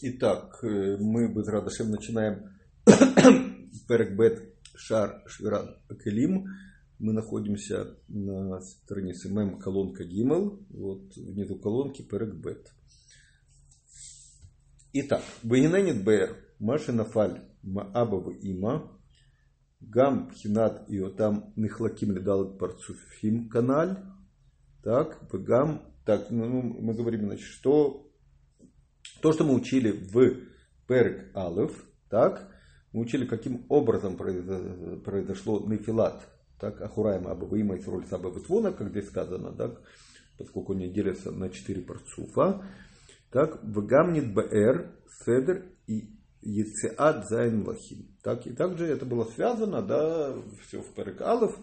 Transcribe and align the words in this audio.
Итак, 0.00 0.58
э, 0.64 0.96
мы 0.98 1.32
без 1.32 1.46
Радашем 1.46 1.90
начинаем 1.90 2.50
Перекбет 3.88 4.52
Шар 4.74 5.22
Швира 5.26 5.78
Келим. 6.02 6.46
Мы 6.98 7.12
находимся 7.12 7.96
на 8.08 8.60
странице 8.60 9.32
Мем 9.32 9.60
колонка 9.60 10.02
Гимел. 10.04 10.66
Вот 10.70 11.14
внизу 11.14 11.60
колонки 11.60 12.02
Перекбет. 12.02 12.72
Итак, 14.94 15.22
Бейненет 15.44 16.02
Бэр, 16.02 16.44
Маши 16.58 16.90
Нафаль, 16.90 17.44
Маабава 17.62 18.32
Има, 18.32 19.00
Гам 19.80 20.28
Пхинат 20.28 20.88
там 21.16 21.52
Нихлаким 21.54 22.16
Ледал 22.16 22.56
Парцуфим 22.58 23.48
каналь. 23.48 23.96
Так, 24.82 25.28
Гам, 25.30 25.94
так, 26.04 26.30
ну, 26.30 26.62
мы 26.62 26.94
говорим, 26.94 27.26
значит, 27.26 27.46
что 27.46 28.10
то, 29.20 29.32
что 29.32 29.44
мы 29.44 29.54
учили 29.54 29.90
в 29.90 30.36
Перек 30.86 31.30
Алев, 31.34 31.72
так, 32.10 32.50
мы 32.92 33.00
учили, 33.02 33.26
каким 33.26 33.66
образом 33.68 34.16
произошло 34.16 35.64
Нефилат, 35.66 36.28
так, 36.60 36.80
Ахураем 36.80 37.26
Абаваима 37.26 37.76
и 37.76 37.82
Сроль 37.82 38.06
Сабавитвона, 38.06 38.72
как 38.72 38.90
здесь 38.90 39.08
сказано, 39.08 39.52
так, 39.52 39.80
поскольку 40.38 40.72
они 40.72 40.88
делятся 40.88 41.30
на 41.30 41.48
четыре 41.50 41.82
парцуфа, 41.82 42.64
так, 43.30 43.62
в 43.62 43.86
Гамнит 43.86 44.32
Бэр, 44.32 44.92
Седр 45.24 45.64
и 45.86 46.10
Ецеат 46.42 47.28
Зайн 47.28 47.66
Лахим. 47.66 48.16
Так, 48.22 48.46
и 48.46 48.52
также 48.52 48.86
это 48.86 49.06
было 49.06 49.24
связано, 49.24 49.82
да, 49.82 50.34
все 50.66 50.82
в 50.82 50.94
Перек 50.94 51.20
Алев, 51.22 51.56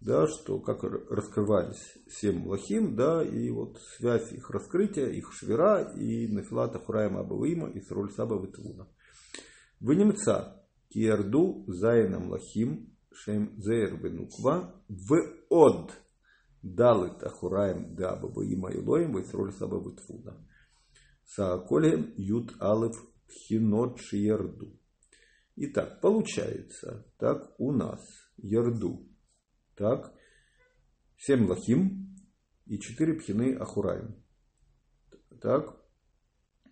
да, 0.00 0.26
что 0.26 0.60
как 0.60 0.82
раскрывались 0.82 1.98
семь 2.08 2.46
лохим, 2.46 2.96
да, 2.96 3.22
и 3.22 3.50
вот 3.50 3.78
связь 3.96 4.32
их 4.32 4.50
раскрытия, 4.50 5.08
их 5.08 5.32
швера 5.32 5.82
и 5.94 6.26
нафилата 6.26 6.78
хураема 6.78 7.20
абавима 7.20 7.68
и 7.70 7.80
сроль 7.80 8.10
саба 8.12 8.40
витвуна. 8.40 8.88
ונמצא 9.78 10.64
כי 10.88 11.21
ירדו 11.21 11.64
ז' 11.66 12.30
מלכים 12.30 12.96
שהם 13.12 13.54
זעיר 13.58 14.00
ונוקבא 14.00 14.82
ועוד 14.88 15.92
ד' 16.62 17.22
אחוריים 17.22 17.94
דאבא 17.94 18.12
ואמא 18.12 18.70
עילאין 18.72 19.18
וישראל 19.18 19.52
סבא 19.52 19.78
ותבונה. 19.78 20.46
סך 21.26 21.55
הכל 21.55 21.94
הם 21.94 22.14
י"א 22.16 22.54
בחינות 22.58 24.00
שירדו. 24.00 24.78
Итак, 25.56 26.00
получается, 26.00 27.06
так 27.18 27.54
у 27.58 27.70
нас 27.70 28.00
ירדו 28.38 29.09
так, 29.80 30.12
семь 31.16 31.48
מלכים 31.48 32.14
и 32.66 32.78
четыре 32.78 33.14
бхины 33.14 33.54
אחוריים. 33.54 34.22
Так, 35.40 35.74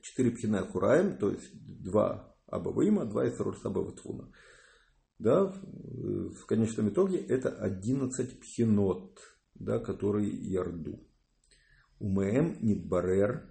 четыре 0.03 0.31
пхины 0.31 0.56
ахураем, 0.56 1.17
то 1.17 1.31
есть 1.31 1.51
два 1.55 2.36
абавыма, 2.47 3.06
два 3.06 3.27
исаруль 3.27 3.56
сабаватвуна. 3.56 4.31
Да, 5.19 5.47
в 5.47 6.45
конечном 6.45 6.91
итоге 6.91 7.17
это 7.17 7.48
11 7.48 8.41
пхинот, 8.41 9.19
да, 9.55 9.79
которые 9.79 10.29
ярду. 10.29 11.03
Умэм 12.01 12.59
нидбарер, 12.61 13.48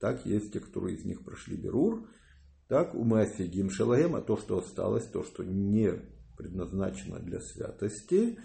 так, 0.00 0.26
есть 0.26 0.52
те, 0.52 0.58
которые 0.58 0.96
из 0.96 1.04
них 1.04 1.24
прошли 1.24 1.56
берур, 1.56 2.08
так, 2.66 2.96
умэфигим 2.96 3.70
шалагем, 3.70 4.16
а 4.16 4.20
то, 4.20 4.36
что 4.36 4.58
осталось, 4.58 5.06
то, 5.06 5.22
что 5.22 5.44
не 5.44 5.92
предназначено 6.36 7.20
для 7.20 7.38
святости, 7.38 8.36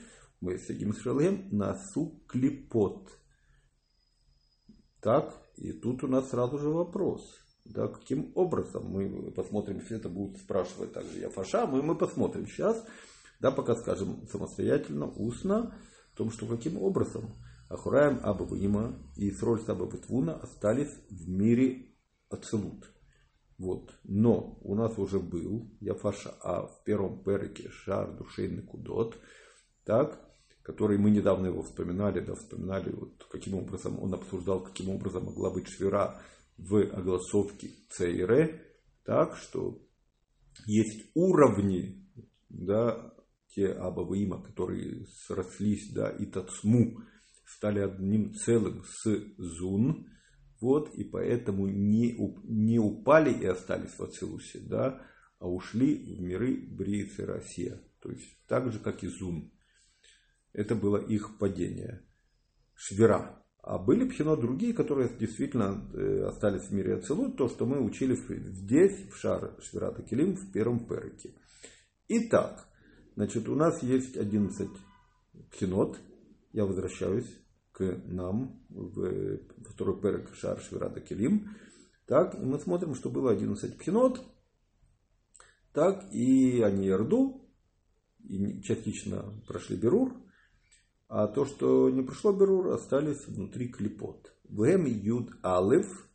с 0.42 1.02
Шалем 1.02 1.50
на 1.52 1.76
суклипот. 1.76 3.10
Так, 5.02 5.34
и 5.56 5.72
тут 5.74 6.04
у 6.04 6.08
нас 6.08 6.30
сразу 6.30 6.58
же 6.58 6.70
вопрос. 6.70 7.22
Да, 7.66 7.88
каким 7.88 8.32
образом 8.36 8.90
мы 8.90 9.32
посмотрим, 9.32 9.78
если 9.78 9.98
это 9.98 10.10
будет 10.10 10.38
спрашивать 10.38 10.94
также 10.94 11.20
Яфаша, 11.20 11.68
мы, 11.68 11.82
мы 11.84 11.96
посмотрим 11.96 12.48
сейчас, 12.48 12.84
да, 13.40 13.52
пока 13.52 13.76
скажем 13.76 14.28
самостоятельно, 14.28 15.08
устно, 15.08 15.76
о 16.14 16.18
том, 16.18 16.32
что 16.32 16.48
каким 16.48 16.82
образом 16.82 17.36
Ахураем 17.70 18.20
Абавима 18.24 19.00
и 19.16 19.30
Исроль 19.30 19.62
Сабавитвуна 19.62 20.36
остались 20.36 20.92
в 21.10 21.30
мире 21.30 21.94
Ацелут. 22.30 22.92
Вот. 23.60 23.94
Но 24.04 24.58
у 24.62 24.74
нас 24.74 24.98
уже 24.98 25.20
был 25.20 25.70
Яфаша 25.80 26.34
А 26.42 26.66
в 26.66 26.84
первом 26.84 27.24
переке 27.24 27.70
Шар 27.70 28.16
Душейный 28.18 28.64
Кудот. 28.64 29.18
Так, 29.86 30.20
который 30.70 31.00
мы 31.00 31.10
недавно 31.10 31.48
его 31.48 31.64
вспоминали, 31.64 32.20
да, 32.20 32.36
вспоминали, 32.36 32.92
вот, 32.92 33.26
каким 33.32 33.56
образом 33.56 34.00
он 34.00 34.14
обсуждал, 34.14 34.62
каким 34.62 34.90
образом 34.90 35.26
могла 35.26 35.50
быть 35.50 35.68
швера 35.68 36.22
в 36.60 36.76
огласовке 36.94 37.72
ЦР, 37.90 38.62
так 39.04 39.36
что 39.36 39.82
есть 40.68 41.10
уровни, 41.16 42.08
да, 42.50 43.16
те 43.56 43.70
абаваима, 43.70 44.44
которые 44.44 45.08
срослись, 45.26 45.92
да, 45.92 46.12
и 46.12 46.28
тацму, 46.28 47.00
стали 47.48 47.80
одним 47.80 48.36
целым 48.36 48.84
с 48.84 49.10
зун, 49.40 50.06
вот, 50.62 50.94
и 50.94 51.04
поэтому 51.04 51.66
не, 51.66 52.16
не 52.44 52.78
упали 52.78 53.34
и 53.34 53.48
остались 53.48 53.98
в 53.98 54.04
Ацилусе, 54.04 54.60
да, 54.60 55.02
а 55.40 55.50
ушли 55.50 55.96
в 55.96 56.22
миры 56.22 56.58
Бриицы 56.58 57.26
Россия. 57.26 57.82
То 58.04 58.12
есть 58.12 58.38
так 58.46 58.72
же, 58.72 58.78
как 58.78 59.04
и 59.04 59.08
Зун. 59.08 59.52
Это 60.60 60.76
было 60.76 60.98
их 60.98 61.38
падение. 61.38 62.02
Швера. 62.76 63.42
А 63.64 63.78
были 63.78 64.04
пхино 64.10 64.36
другие, 64.36 64.74
которые 64.74 65.08
действительно 65.08 65.90
э, 65.94 66.24
остались 66.24 66.64
в 66.64 66.74
мире 66.74 66.96
Ацелут, 66.96 67.38
то, 67.38 67.48
что 67.48 67.66
мы 67.66 67.80
учили 67.80 68.14
здесь, 68.14 69.10
в 69.10 69.16
Шар 69.16 69.56
Швирата 69.62 70.04
Килим, 70.04 70.36
в 70.36 70.52
первом 70.52 70.86
переке. 70.86 71.34
Итак, 72.10 72.68
значит, 73.16 73.48
у 73.48 73.56
нас 73.56 73.82
есть 73.84 74.18
11 74.18 74.70
пхинот. 75.50 75.98
Я 76.52 76.66
возвращаюсь 76.66 77.34
к 77.72 77.98
нам 78.08 78.62
в 78.68 79.38
второй 79.62 80.02
перек 80.02 80.36
Шар 80.36 80.60
Швирата 80.60 81.00
Килим. 81.00 81.56
Так, 82.06 82.36
и 82.36 82.44
мы 82.44 82.60
смотрим, 82.60 82.96
что 82.96 83.10
было 83.10 83.32
11 83.32 83.78
пхинот. 83.78 84.22
Так, 85.72 86.14
и 86.14 86.62
они 86.64 86.88
Ярду, 86.88 87.50
и 88.28 88.62
частично 88.62 89.42
прошли 89.48 89.78
Берур. 89.78 90.29
А 91.10 91.28
то, 91.28 91.46
что 91.46 91.90
не 91.90 92.04
прошло 92.04 92.32
Берур, 92.32 92.70
остались 92.70 93.26
внутри 93.26 93.68
клепот. 93.68 94.32
Вем 94.48 94.86
юд 94.86 95.32
алев 95.42 96.08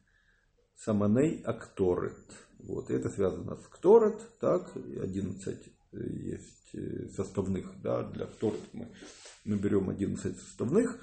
саманей 0.76 1.42
акторет. 1.42 2.16
Вот, 2.60 2.90
это 2.90 3.10
связано 3.10 3.56
с 3.56 3.66
кторет, 3.66 4.16
так, 4.40 4.70
11 4.76 5.58
есть 5.92 6.74
э, 6.74 7.08
составных, 7.08 7.80
да, 7.82 8.04
для 8.04 8.26
кторет 8.26 8.60
мы, 8.72 8.88
мы 9.44 9.56
берем 9.56 9.90
11 9.90 10.38
составных. 10.38 10.98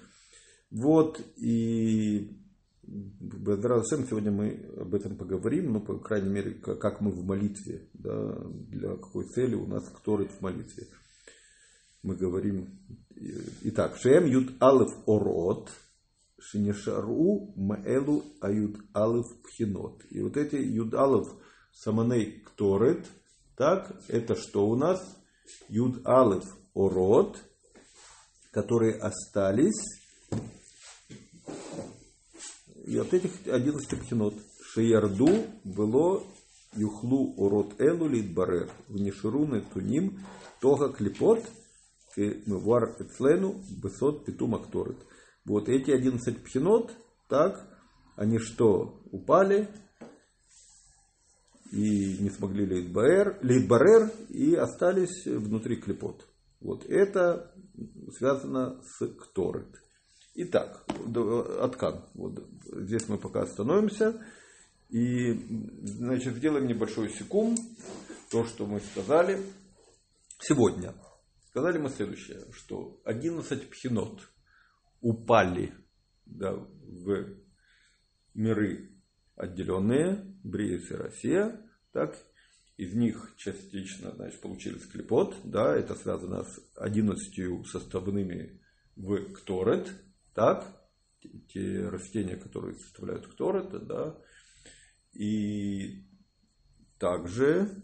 Вот, 0.72 1.22
и 1.36 2.38
Безрадосем 2.84 4.08
сегодня 4.08 4.32
мы 4.32 4.70
об 4.78 4.96
этом 4.96 5.16
поговорим, 5.16 5.74
ну, 5.74 5.82
по 5.82 6.00
крайней 6.00 6.30
мере, 6.30 6.54
как 6.54 7.00
мы 7.00 7.12
в 7.12 7.24
молитве, 7.24 7.90
да, 7.94 8.38
для 8.70 8.96
какой 8.96 9.26
цели 9.26 9.56
у 9.56 9.68
нас 9.68 9.84
кторет 9.84 10.32
в 10.32 10.42
молитве. 10.42 10.88
Мы 12.04 12.16
говорим 12.16 12.80
Итак, 13.64 13.96
Шем 13.98 14.26
Юд 14.26 14.54
Алев 14.60 14.92
Орот, 15.06 15.70
Шинешару 16.40 17.54
Маэлу 17.56 18.24
Ают 18.42 18.78
Алев 18.94 19.28
Пхинот. 19.44 20.02
И 20.10 20.20
вот 20.22 20.36
эти 20.36 20.56
Юд 20.56 20.96
Алев 20.96 21.28
Саманей 21.72 22.42
Кторет, 22.42 23.06
так, 23.56 23.96
это 24.08 24.36
что 24.36 24.68
у 24.68 24.76
нас? 24.76 25.00
Юд 25.70 26.02
Алев 26.08 26.44
Орот, 26.74 27.38
которые 28.50 28.96
остались. 28.96 30.02
И 32.88 32.98
от 32.98 33.14
этих 33.14 33.32
11 33.46 34.00
пхинот. 34.00 34.34
Шеярду 34.74 35.30
было 35.64 36.24
Юхлу 36.74 37.36
Орот 37.38 37.80
Элу 37.80 38.08
Литбарер. 38.08 38.72
В 38.88 38.96
Нишируне 38.96 39.62
Туним 39.72 40.26
Тога 40.60 40.90
Клипот– 40.90 41.46
Вар 42.18 42.96
Эцлену 43.00 43.62
Бесот 43.84 44.26
Питум 44.26 44.56
Акторит. 44.56 44.98
Вот 45.46 45.70
эти 45.70 45.92
11 45.92 46.44
пхенот, 46.44 46.92
так, 47.28 47.68
они 48.16 48.38
что, 48.40 49.02
упали 49.12 49.68
и 51.72 52.18
не 52.20 52.30
смогли 52.30 52.66
лейтбарер, 52.66 54.12
и 54.30 54.56
остались 54.56 55.26
внутри 55.26 55.78
клепот. 55.78 56.28
Вот 56.60 56.86
это 56.86 57.54
связано 58.18 58.82
с 58.84 59.08
Кторет. 59.08 59.82
Итак, 60.36 60.86
Аткан. 61.60 62.06
Вот 62.14 62.46
здесь 62.72 63.08
мы 63.10 63.18
пока 63.18 63.42
остановимся. 63.42 64.22
И, 64.90 65.34
значит, 65.84 66.36
сделаем 66.36 66.68
небольшой 66.68 67.10
секунд. 67.10 67.60
То, 68.30 68.46
что 68.46 68.66
мы 68.66 68.80
сказали 68.80 69.42
сегодня. 70.40 70.94
Сказали 71.52 71.80
мы 71.80 71.90
следующее, 71.90 72.50
что 72.54 73.02
11 73.04 73.70
пхенот 73.70 74.22
упали 75.02 75.74
да, 76.26 76.54
в 76.54 77.28
миры 78.34 78.90
отделенные, 79.36 80.34
Бриес 80.46 80.90
и 80.92 80.96
Россия, 80.96 81.70
так, 81.92 82.18
из 82.78 82.94
них 82.94 83.34
частично, 83.36 84.16
значит, 84.16 84.40
получились 84.40 84.88
клепот, 84.88 85.36
да, 85.44 85.76
это 85.76 85.96
связано 85.96 86.46
с 86.46 86.58
11 86.78 87.68
составными 87.68 88.62
в 88.96 89.34
Кторет, 89.34 89.92
так, 90.34 90.66
те 91.50 91.90
растения, 91.90 92.38
которые 92.38 92.78
составляют 92.78 93.28
Кторет, 93.28 93.72
да, 93.88 94.18
и 95.12 96.06
также 96.98 97.84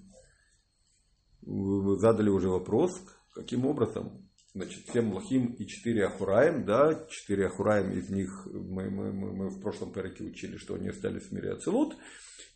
вы 1.42 2.00
задали 2.00 2.30
уже 2.30 2.48
вопрос, 2.48 2.94
каким 3.38 3.66
образом 3.66 4.28
значит, 4.54 4.90
7 4.92 5.14
лохим 5.14 5.54
и 5.54 5.68
4 5.68 6.06
ахураем, 6.06 6.66
да, 6.66 7.06
4 7.08 7.46
ахураем 7.46 7.92
из 7.92 8.10
них 8.10 8.48
мы, 8.48 8.90
мы, 8.90 9.14
мы, 9.14 9.34
мы 9.34 9.50
в 9.50 9.62
прошлом 9.62 9.94
переке 9.94 10.24
учили, 10.24 10.58
что 10.58 10.74
они 10.74 10.90
остались 10.90 11.24
в 11.24 11.32
мире 11.32 11.52
Ацелут, 11.52 11.96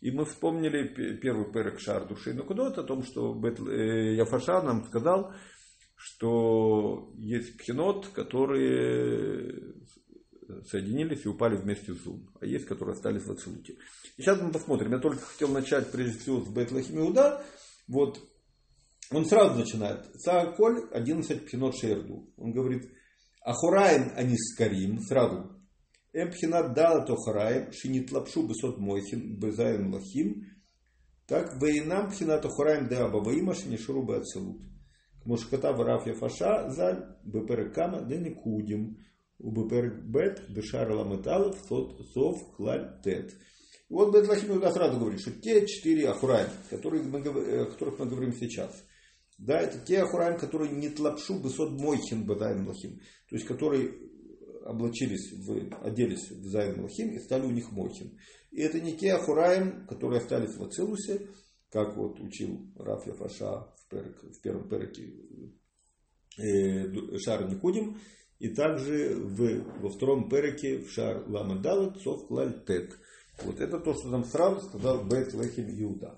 и 0.00 0.10
мы 0.10 0.24
вспомнили 0.24 0.88
первый 1.16 1.50
перек 1.52 1.78
Шар 1.78 2.06
Души 2.06 2.34
Нукудот 2.34 2.78
о 2.78 2.82
том, 2.82 3.04
что 3.04 3.32
Бет, 3.34 3.60
э, 3.60 4.16
Яфаша 4.16 4.60
нам 4.62 4.84
сказал, 4.84 5.32
что 5.94 7.12
есть 7.16 7.56
пхенот, 7.56 8.08
которые 8.08 9.74
соединились 10.68 11.24
и 11.24 11.28
упали 11.28 11.56
вместе 11.56 11.94
с 11.94 11.98
Зун, 11.98 12.28
а 12.40 12.46
есть, 12.46 12.66
которые 12.66 12.94
остались 12.94 13.22
в 13.22 13.30
Ацелуте. 13.30 13.74
И 14.16 14.22
сейчас 14.22 14.40
мы 14.40 14.50
посмотрим. 14.50 14.90
Я 14.90 14.98
только 14.98 15.22
хотел 15.22 15.48
начать 15.48 15.90
прежде 15.92 16.18
всего 16.18 16.40
с 16.40 16.48
Бет 16.48 16.72
Лахимиуда. 16.72 17.44
Вот 17.86 18.20
он 19.10 19.26
сразу 19.26 19.58
начинает. 19.58 20.06
Сааколь 20.20 20.88
11 20.92 21.46
пхенот 21.46 21.76
шерду. 21.76 22.32
Он 22.36 22.52
говорит, 22.52 22.90
Ахураем 23.44 24.12
они 24.16 24.36
скорим, 24.36 25.00
сразу. 25.00 25.50
Эмпхинат 26.12 26.74
дала 26.74 27.04
то 27.04 27.16
хараем, 27.16 27.72
шинит 27.72 28.12
лапшу 28.12 28.46
бесот 28.46 28.78
мойхин, 28.78 29.38
безаем 29.38 29.92
лахим. 29.92 30.46
Так, 31.26 31.60
вейнам 31.60 32.10
пхинат 32.10 32.44
ахураем 32.44 32.88
де 32.88 32.96
абаваима, 32.96 33.54
шинишуру 33.54 34.02
бацелут. 34.02 34.62
Мушката 35.24 35.72
вараф 35.72 36.06
яфаша 36.06 36.70
заль, 36.70 37.16
беперекама 37.24 38.02
де 38.02 38.18
никудим. 38.18 38.98
У 39.38 39.50
беперек 39.50 40.04
бешар 40.50 40.90
ламеталов, 40.92 41.56
сов 42.12 42.56
клаль 42.56 43.00
тет. 43.02 43.32
Вот 43.88 44.14
Бет 44.14 44.26
Лахим 44.26 44.58
сразу 44.72 44.98
говорит, 44.98 45.20
что 45.20 45.32
те 45.32 45.66
четыре 45.66 46.14
которые 46.70 47.02
мы, 47.02 47.18
о 47.18 47.66
которых 47.66 47.98
мы 47.98 48.06
говорим 48.06 48.32
сейчас– 48.32 48.72
да, 49.42 49.60
это 49.60 49.78
те 49.80 50.02
ахураим, 50.02 50.38
которые 50.38 50.70
не 50.70 50.88
тлапшу 50.88 51.40
бысот 51.40 51.72
мойхин 51.72 52.24
бадаем 52.24 52.68
лохим. 52.68 53.00
То 53.28 53.34
есть, 53.34 53.44
которые 53.44 53.92
облачились, 54.64 55.32
в, 55.32 55.84
оделись 55.84 56.30
в 56.30 56.46
займ 56.46 56.80
лохим 56.80 57.10
и 57.10 57.18
стали 57.18 57.44
у 57.44 57.50
них 57.50 57.72
мойхин. 57.72 58.16
И 58.52 58.60
это 58.62 58.80
не 58.80 58.96
те 58.96 59.14
ахураим, 59.14 59.84
которые 59.88 60.20
остались 60.20 60.54
в 60.54 60.62
Ацилусе, 60.62 61.26
как 61.70 61.96
вот 61.96 62.20
учил 62.20 62.72
Раф 62.76 63.04
Яфаша 63.04 63.66
в, 63.76 63.88
перек, 63.90 64.22
в 64.22 64.40
первом 64.40 64.68
переке 64.68 65.12
э, 66.38 67.18
Шар 67.18 67.50
Никудим, 67.50 67.98
и 68.38 68.48
также 68.48 69.16
в, 69.16 69.80
во 69.80 69.88
втором 69.88 70.28
переке 70.28 70.78
в 70.78 70.90
Шар 70.92 71.28
Лама 71.28 71.60
Далат 71.60 72.00
Сов 72.00 72.28
Клаль 72.28 72.64
Тет. 72.64 72.96
Вот 73.42 73.60
это 73.60 73.80
то, 73.80 73.92
что 73.92 74.08
нам 74.08 74.24
сразу 74.24 74.68
сказал 74.68 75.04
Бет 75.04 75.34
Лехим 75.34 75.68
Иуда. 75.80 76.16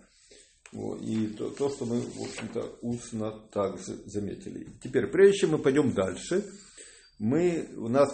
И 0.75 1.29
то, 1.29 1.51
то, 1.51 1.71
что 1.71 1.87
мы, 1.87 2.01
в 2.01 2.21
общем-то, 2.21 2.79
устно 2.83 3.31
также 3.53 3.97
заметили. 4.07 4.77
Теперь, 4.83 5.07
прежде 5.07 5.41
чем 5.41 5.51
мы 5.53 5.59
пойдем 5.59 5.93
дальше, 5.93 6.45
мы, 7.21 7.69
у 7.77 7.89
нас 7.89 8.11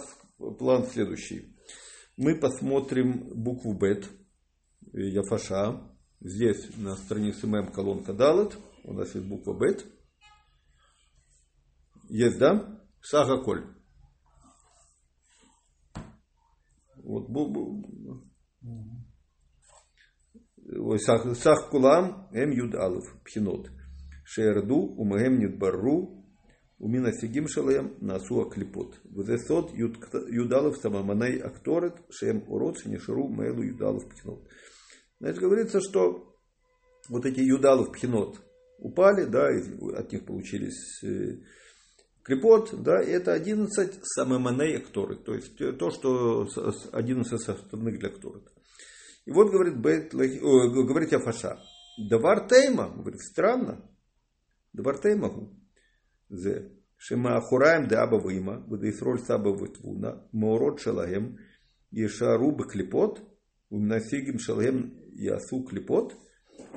план 0.59 0.87
следующий. 0.87 1.57
Мы 2.19 2.39
посмотрим 2.39 3.31
букву 3.35 3.73
Бет, 3.73 4.07
Яфаша. 4.93 5.81
Здесь 6.21 6.69
на 6.77 6.97
странице 6.97 7.47
ММ 7.47 7.73
колонка 7.73 8.13
Далет. 8.13 8.59
У 8.85 8.93
нас 8.93 9.15
есть 9.15 9.27
буква 9.27 9.59
Бет. 9.59 9.87
Есть, 12.11 12.39
да? 12.39 12.79
Шага 13.01 13.43
Вот, 16.97 17.27
Сах 20.99 21.71
Кулам, 21.71 22.29
Эм 22.33 22.51
Юд 22.51 22.75
Алов, 22.75 23.05
Пхинот. 23.25 23.71
Шеерду, 24.25 24.77
Умэм 24.77 25.41
Нидбарру, 25.41 26.25
Умина 26.79 27.13
Сигим 27.13 27.49
Шалаем, 27.49 27.97
Насу 28.01 28.41
Аклипот. 28.41 29.01
Везесот 29.05 29.73
Юдалов 29.75 30.77
Самаманей 30.77 31.41
Акторет, 31.41 31.97
Шеем 32.11 32.45
Урод, 32.47 32.79
Шенешеру, 32.79 33.29
Мэйлу 33.29 33.63
Юдалов 33.63 34.09
Пхинот. 34.09 34.49
Значит, 35.19 35.41
говорится, 35.41 35.81
что 35.81 36.37
вот 37.09 37.27
эти 37.27 37.41
Юдалов 37.41 37.93
Пхинот 37.93 38.41
упали, 38.79 39.25
да, 39.25 39.49
от 39.49 40.13
них 40.13 40.25
получились 40.25 41.03
Клепот, 42.23 42.83
да, 42.83 43.03
это 43.03 43.33
11 43.33 44.01
самоманей 44.05 44.77
акторы, 44.77 45.17
то 45.17 45.35
есть 45.35 45.57
то, 45.57 45.91
что 45.91 46.47
11 46.93 47.41
составных 47.43 47.99
для 47.99 48.11
акторы. 48.11 48.43
И 49.27 49.33
вот 49.33 49.51
говорит, 49.51 49.79
Бейт, 49.81 50.15
о, 50.15 50.69
говорит 50.85 51.13
Афаша, 51.13 51.59
Давар 51.99 52.49
Тейма, 52.49 52.89
говорит, 52.89 53.21
странно. 53.21 53.85
Давар 54.73 54.99
Теймагу. 54.99 55.55
Зе. 56.29 56.73
Шема 56.97 57.37
Ахураем 57.37 57.89
де 57.89 57.97
Аба 57.97 58.19
Вима, 58.19 58.63
Вадайсроль 58.67 59.21
Саба 59.21 59.57
Витвуна, 59.57 60.23
Моород 60.33 60.81
Шалагем, 60.81 61.39
Ешару 61.91 62.53
Баклипот, 62.53 63.23
Умнасигим 63.71 64.39
Шалагем 64.39 64.95
Ясу 65.15 65.63
Клипот. 65.63 66.15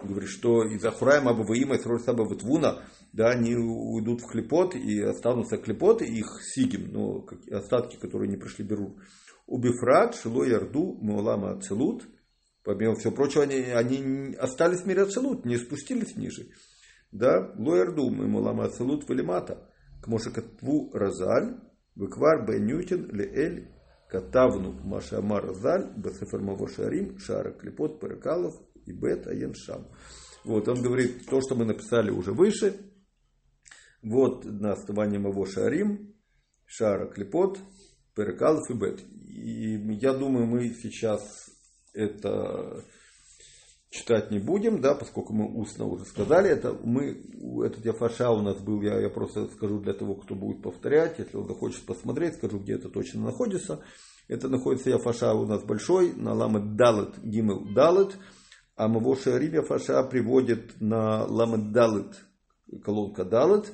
Говорит, 0.02 0.30
что 0.30 0.64
из 0.64 0.84
Ахураем 0.86 1.28
Аба 1.28 1.44
Вима 1.44 1.76
и 1.76 1.80
Сроль 1.80 2.00
Саба 2.00 2.24
Витвуна, 2.24 2.84
да, 3.12 3.32
они 3.32 3.54
уйдут 3.56 4.22
в 4.22 4.28
клепот 4.28 4.76
и 4.76 5.02
останутся 5.02 5.58
клепот, 5.58 6.02
и 6.02 6.06
их 6.06 6.40
сигим, 6.42 6.94
но 6.94 7.28
остатки, 7.52 7.98
которые 7.98 8.30
не 8.30 8.38
прошли 8.38 8.64
беру. 8.64 8.98
Убифрат, 9.46 10.16
Шило 10.16 10.46
Ярду, 10.46 10.98
Муалама 11.02 11.58
Ацелут, 11.58 12.08
Помимо 12.64 12.96
всего 12.96 13.14
прочего, 13.14 13.44
они, 13.44 13.56
они 13.56 14.36
остались 14.36 14.82
в 14.82 14.86
мире 14.86 15.04
Ацелут, 15.04 15.46
не 15.46 15.58
спустились 15.58 16.16
ниже. 16.16 16.48
Да, 17.12 17.54
лоерду 17.58 18.10
мы 18.10 18.28
мулама 18.28 18.66
Ацелут 18.66 19.08
велимата. 19.10 19.70
К 20.02 20.08
мошекатву 20.08 20.92
разаль, 20.94 21.60
выквар 21.96 22.46
бе 22.46 22.60
нютин 22.60 23.10
ле 23.12 23.26
эль 23.26 23.68
катавну 24.10 24.74
машамар 24.84 25.46
разаль, 25.46 25.94
бесефер 25.98 26.42
шарим, 26.70 27.20
шара 27.20 27.52
клепот, 27.52 28.00
перекалов 28.00 28.56
и 28.86 28.92
бет 28.92 29.28
аен 29.28 29.54
шам. 29.54 29.88
Вот, 30.44 30.68
он 30.68 30.82
говорит, 30.82 31.26
то, 31.30 31.40
что 31.42 31.56
мы 31.56 31.66
написали 31.66 32.12
уже 32.12 32.34
выше, 32.34 32.76
вот 34.04 34.44
на 34.44 34.74
основании 34.74 35.18
Маво 35.18 35.48
Шарим, 35.48 36.14
Шара 36.66 37.08
Клепот, 37.08 37.58
Перекалов 38.14 38.70
и 38.70 38.74
Бет. 38.74 39.02
И 39.26 39.78
я 40.02 40.14
думаю, 40.14 40.46
мы 40.46 40.68
сейчас 40.74 41.50
это 41.94 42.84
читать 43.90 44.32
не 44.32 44.40
будем, 44.40 44.82
да, 44.82 44.96
поскольку 44.96 45.34
мы 45.34 45.54
устно 45.54 45.86
уже 45.86 46.06
сказали, 46.06 46.50
это 46.50 46.74
мы, 46.84 47.22
этот 47.64 47.86
Яфаша 47.86 48.32
у 48.32 48.42
нас 48.42 48.58
был, 48.58 48.82
я, 48.82 49.00
я 49.00 49.10
просто 49.10 49.48
скажу 49.50 49.80
для 49.80 49.94
того, 49.94 50.16
кто 50.16 50.34
будет 50.34 50.64
повторять, 50.64 51.20
если 51.20 51.38
он 51.38 51.48
захочет 51.48 51.86
посмотреть, 51.86 52.36
скажу, 52.36 52.60
где 52.60 52.74
это 52.74 52.90
точно 52.90 53.22
находится. 53.22 53.84
Это 54.28 54.50
находится 54.50 54.90
Яфаша 54.90 55.34
у 55.34 55.46
нас 55.46 55.64
большой, 55.64 56.14
на 56.16 56.34
Ламет 56.34 56.76
Далет 56.76 57.20
Гимел 57.24 57.66
Далет, 57.74 58.18
а 58.76 58.88
Маво 58.88 59.16
Шарим 59.16 59.54
Яфаша 59.54 60.02
приводит 60.04 60.82
на 60.82 61.26
Ламет 61.26 61.72
Далет 61.72 62.26
колонка 62.84 63.26
Далет, 63.26 63.72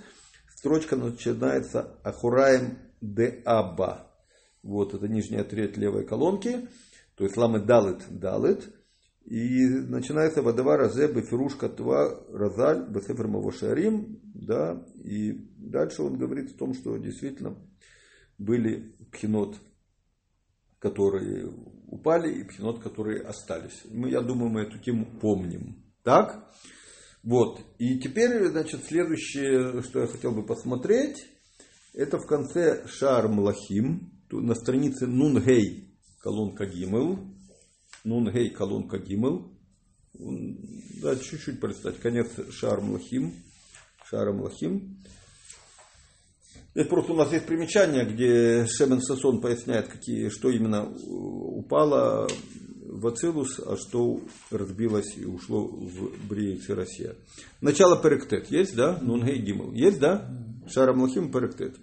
строчка 0.53 0.97
начинается 0.97 1.97
Ахураем 2.03 2.79
де 2.99 3.41
Аба. 3.45 4.11
Вот 4.63 4.93
это 4.93 5.07
нижняя 5.07 5.45
треть 5.45 5.77
левой 5.77 6.05
колонки 6.05 6.67
то 7.19 7.25
есть 7.25 7.35
ламы 7.35 7.59
далит 7.59 8.05
далит, 8.09 8.73
и 9.25 9.67
начинается 9.67 10.41
водовар 10.41 10.83
азе 10.83 11.11
бефирушка 11.11 11.67
тва 11.67 12.25
разаль 12.31 12.89
бесефер 12.89 13.27
мавошарим, 13.27 14.21
да, 14.33 14.81
и 15.03 15.33
дальше 15.57 16.01
он 16.01 16.17
говорит 16.17 16.55
о 16.55 16.57
том, 16.57 16.73
что 16.73 16.95
действительно 16.95 17.57
были 18.37 18.95
пхенот, 19.11 19.57
которые 20.79 21.51
упали, 21.87 22.39
и 22.39 22.43
пхенот, 22.45 22.81
которые 22.81 23.23
остались. 23.23 23.83
Мы, 23.91 24.11
я 24.11 24.21
думаю, 24.21 24.49
мы 24.49 24.61
эту 24.61 24.79
тему 24.79 25.05
помним. 25.19 25.83
Так? 26.03 26.49
Вот. 27.21 27.59
И 27.79 27.99
теперь, 27.99 28.47
значит, 28.47 28.85
следующее, 28.85 29.81
что 29.81 29.99
я 29.99 30.07
хотел 30.07 30.31
бы 30.31 30.45
посмотреть, 30.45 31.17
это 31.93 32.17
в 32.17 32.25
конце 32.25 32.87
Шар 32.87 33.27
Млахим, 33.27 34.09
на 34.31 34.55
странице 34.55 35.05
Нунгей 35.05 35.88
колонка 36.19 36.65
Гимел, 36.65 37.19
Нун 38.03 38.31
Гей, 38.31 38.49
колонка 38.49 38.97
Гимел. 38.97 39.51
Да, 40.13 41.15
чуть-чуть 41.15 41.59
представить. 41.59 41.99
Конец 41.99 42.27
Шарм 42.51 42.91
Лахим. 42.91 43.33
Шарм 44.09 44.41
Лахим. 44.41 45.03
Это 46.73 46.89
просто 46.89 47.13
у 47.13 47.15
нас 47.15 47.31
есть 47.31 47.45
примечание, 47.45 48.05
где 48.05 48.65
Шемен 48.67 49.01
Сасон 49.01 49.41
поясняет, 49.41 49.87
какие, 49.87 50.29
что 50.29 50.49
именно 50.49 50.87
упало 51.07 52.27
в 52.85 53.07
Ацилус, 53.07 53.59
а 53.59 53.75
что 53.75 54.21
разбилось 54.51 55.17
и 55.17 55.25
ушло 55.25 55.67
в 55.67 56.27
Бриец 56.27 56.69
и 56.69 56.73
Россия. 56.73 57.15
Начало 57.61 58.01
Перектет 58.01 58.51
есть, 58.51 58.75
да? 58.75 58.99
Нунгей 59.01 59.39
Гимл. 59.39 59.73
Есть, 59.73 59.99
да? 59.99 60.29
Шара 60.67 60.93
Млахим 60.93 61.31
Перектет. 61.31 61.77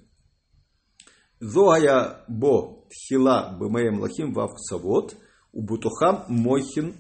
Зоая 1.40 2.25
бо 2.28 2.87
тхила 2.90 3.57
бемеем 3.61 4.00
лахим 4.00 4.33
вав 4.33 4.52
савот, 4.59 5.16
убутохам 5.52 6.25
мойхин 6.28 6.95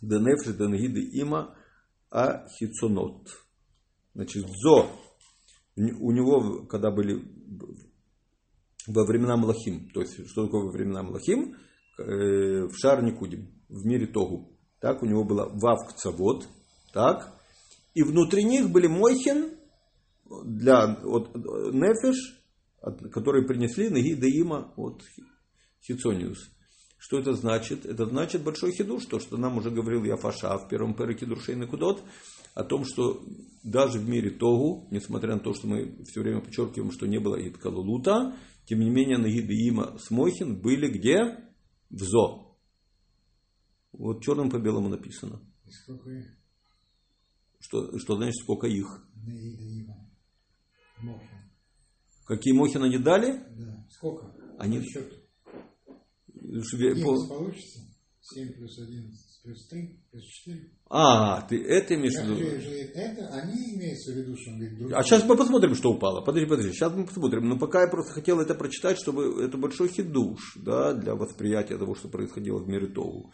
денефши 0.00 0.52
денгиды 0.52 1.00
има 1.12 1.54
а 2.10 2.46
хицонот. 2.48 3.28
Значит, 4.14 4.46
зо, 4.48 4.86
у 5.76 6.10
него, 6.10 6.66
когда 6.66 6.90
были 6.90 7.22
во 8.86 9.04
времена 9.04 9.36
Млахим, 9.36 9.90
то 9.90 10.00
есть, 10.00 10.28
что 10.28 10.46
такое 10.46 10.64
во 10.64 10.72
времена 10.72 11.02
Млахим, 11.02 11.56
в 11.98 12.72
шар 12.74 13.02
Никудим, 13.02 13.52
в 13.68 13.84
мире 13.84 14.06
Тогу. 14.06 14.56
Так, 14.80 15.02
у 15.02 15.06
него 15.06 15.24
была 15.24 15.48
Вавк 15.48 15.92
Цавод, 15.94 16.48
так, 16.92 17.38
и 17.94 18.02
внутри 18.02 18.44
них 18.44 18.70
были 18.70 18.86
Мойхин 18.86 19.58
для 20.44 20.94
от, 21.04 21.34
Нефеш, 21.34 22.16
от, 22.16 22.37
которые 22.80 23.46
принесли 23.46 23.88
Наги 23.88 24.14
Даима 24.14 24.72
от 24.76 25.02
Хицониус. 25.86 26.50
Что 26.98 27.18
это 27.18 27.34
значит? 27.34 27.86
Это 27.86 28.06
значит 28.06 28.42
большой 28.42 28.72
хидуш, 28.72 29.06
то, 29.06 29.20
что 29.20 29.36
нам 29.36 29.56
уже 29.56 29.70
говорил 29.70 30.02
Яфаша 30.04 30.58
в 30.58 30.68
первом 30.68 30.94
переке 30.94 31.26
Дуршейна 31.26 31.66
Кудот, 31.66 32.02
о 32.54 32.64
том, 32.64 32.84
что 32.84 33.24
даже 33.62 34.00
в 34.00 34.08
мире 34.08 34.30
Тогу, 34.30 34.88
несмотря 34.90 35.34
на 35.34 35.40
то, 35.40 35.54
что 35.54 35.68
мы 35.68 36.02
все 36.04 36.20
время 36.20 36.40
подчеркиваем, 36.40 36.90
что 36.90 37.06
не 37.06 37.20
было 37.20 37.36
Иткалулута, 37.36 38.36
тем 38.66 38.80
не 38.80 38.90
менее 38.90 39.18
Нагид 39.18 39.48
и 39.48 39.68
Има 39.68 39.96
Смойхин 39.98 40.60
были 40.60 40.88
где? 40.88 41.38
В 41.88 42.02
Зо. 42.02 42.56
Вот 43.92 44.22
черным 44.22 44.50
по 44.50 44.58
белому 44.58 44.88
написано. 44.88 45.40
И 45.64 45.70
сколько 45.70 46.10
их? 46.10 46.26
Что, 47.60 47.96
что 47.98 48.16
значит 48.16 48.36
сколько 48.42 48.66
их? 48.66 49.06
Има. 49.24 50.10
Мохин. 51.00 51.27
Какие 52.28 52.52
Мохин 52.52 52.82
они 52.84 52.98
дали? 52.98 53.42
Да. 53.56 53.86
Сколько? 53.90 54.34
Они- 54.58 54.80
По 54.80 54.84
счету. 54.84 55.16
Шве- 56.70 56.94
Минус 56.94 57.26
по- 57.26 57.34
получится? 57.36 57.80
7 58.20 58.52
плюс 58.52 58.78
11 58.78 59.40
плюс 59.42 59.66
3 59.68 59.98
плюс 60.10 60.24
4. 60.24 60.70
А, 60.90 61.40
ты 61.48 61.56
это 61.64 61.94
имеешь 61.94 62.12
в 62.14 62.24
виду? 62.24 62.34
Это 62.94 63.28
они 63.28 63.74
имеются 63.76 64.12
в 64.12 64.16
виду, 64.16 64.36
что 64.36 64.50
он 64.50 64.58
говорит 64.58 64.78
другие. 64.78 64.96
А 64.98 65.02
сейчас 65.02 65.24
мы 65.24 65.36
посмотрим, 65.38 65.74
что 65.74 65.90
упало. 65.90 66.20
Подожди, 66.22 66.46
подожди, 66.46 66.72
сейчас 66.72 66.92
мы 66.94 67.06
посмотрим. 67.06 67.48
Но 67.48 67.58
пока 67.58 67.80
я 67.82 67.88
просто 67.88 68.12
хотел 68.12 68.40
это 68.40 68.54
прочитать, 68.54 68.98
чтобы 68.98 69.42
это 69.42 69.56
большой 69.56 69.88
хидуш, 69.88 70.58
да, 70.62 70.92
для 70.92 71.14
восприятия 71.14 71.78
того, 71.78 71.94
что 71.94 72.08
происходило 72.08 72.58
в 72.62 72.68
мире 72.68 72.88
Тогу. 72.88 73.32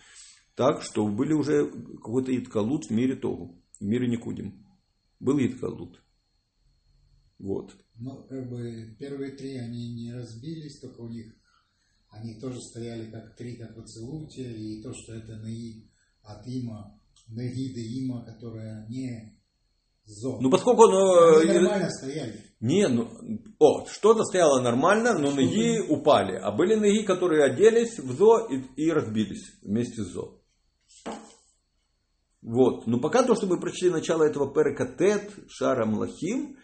Так, 0.55 0.83
что 0.83 1.05
были 1.09 1.33
уже 1.33 1.69
какой-то 1.97 2.31
Иткалут 2.37 2.85
в 2.85 2.91
мире 2.91 3.17
Тогу, 3.17 3.61
в 3.81 3.85
мире 3.85 4.07
Никудим. 4.09 4.65
Был 5.19 5.39
Иткалут. 5.39 6.01
Вот. 7.41 7.75
Но 7.97 8.23
как 8.25 8.49
бы 8.49 8.97
первые 8.99 9.37
три 9.37 9.57
они 9.57 9.95
не 9.95 10.13
разбились, 10.13 10.81
только 10.81 11.01
у 11.01 11.09
них 11.09 11.35
они 12.11 12.39
тоже 12.41 12.61
стояли 12.61 13.11
как 13.11 13.37
три, 13.37 13.57
как 13.57 13.77
в 13.77 13.81
Ацелуте, 13.81 14.43
и 14.43 14.83
то, 14.83 14.93
что 14.93 15.15
это 15.15 15.37
Наи 15.37 15.89
от 16.23 16.47
Има, 16.47 17.01
Нагида 17.29 17.81
Има, 17.81 18.25
которая 18.25 18.87
не 18.89 19.35
Зо. 20.07 20.39
Ну, 20.41 20.51
поскольку 20.51 20.85
оно... 20.85 21.39
они 21.39 21.53
нормально 21.53 21.91
стояли. 21.91 22.45
Не, 22.61 22.89
ну, 22.89 23.09
о, 23.59 23.87
что-то 23.87 24.25
стояло 24.25 24.61
нормально, 24.61 25.19
но 25.19 25.31
ноги 25.31 25.81
упали. 25.81 26.37
А 26.37 26.53
были 26.53 26.75
ноги, 26.75 27.05
которые 27.05 27.45
оделись 27.45 27.99
в 27.99 28.13
ЗО 28.13 28.47
и, 28.51 28.63
и 28.77 28.91
разбились 28.91 29.53
вместе 29.63 30.03
с 30.03 30.09
ЗО. 30.09 30.41
Вот. 32.43 32.87
Но 32.87 33.01
пока 33.01 33.23
то, 33.23 33.35
что 33.35 33.47
мы 33.47 33.59
прочли 33.59 33.89
начало 33.89 34.25
этого 34.25 34.53
перекатет, 34.53 35.33
шара 35.49 35.87
млахим, 35.87 36.59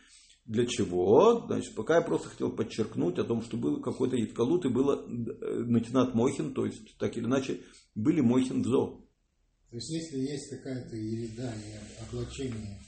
для 0.47 0.67
чего? 0.67 1.45
Значит, 1.47 1.75
пока 1.75 1.97
я 1.97 2.03
просто 2.03 2.29
хотел 2.29 2.51
подчеркнуть 2.51 3.19
о 3.19 3.25
том, 3.25 3.43
что 3.43 3.57
был 3.57 3.81
какой-то 3.81 4.17
Иткалут 4.17 4.65
и 4.65 4.69
было 4.69 5.05
э, 5.07 5.65
Натинат 5.67 6.15
Мойхин, 6.15 6.55
то 6.55 6.67
есть, 6.67 6.97
так 6.99 7.17
или 7.17 7.25
иначе, 7.25 7.61
были 7.95 8.21
Мойхин 8.21 8.63
в 8.63 8.67
ЗО. 8.67 9.05
То 9.71 9.77
есть, 9.77 9.91
если 9.91 10.19
есть 10.19 10.51
какая-то 10.51 10.97
ереда 10.97 11.55
и 11.55 12.05
облачение 12.05 12.81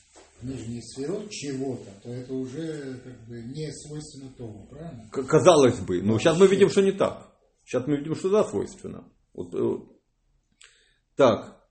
нижней 0.42 0.82
сферот 0.82 1.30
чего-то, 1.30 1.90
то 2.02 2.08
это 2.08 2.34
уже 2.34 3.00
как 3.04 3.28
бы 3.28 3.40
не 3.42 3.70
свойственно 3.72 4.32
тому, 4.36 4.66
правильно? 4.66 5.08
К- 5.10 5.22
Казалось 5.24 5.78
бы. 5.80 6.02
Но 6.02 6.18
сейчас 6.18 6.36
мы 6.38 6.48
видим, 6.48 6.68
что 6.68 6.82
не 6.82 6.92
так. 6.92 7.32
Сейчас 7.64 7.86
мы 7.86 7.96
видим, 7.96 8.16
что 8.16 8.28
да, 8.30 8.42
свойственно. 8.42 9.08
Вот, 9.34 9.54
э, 9.54 9.78
так. 11.16 11.62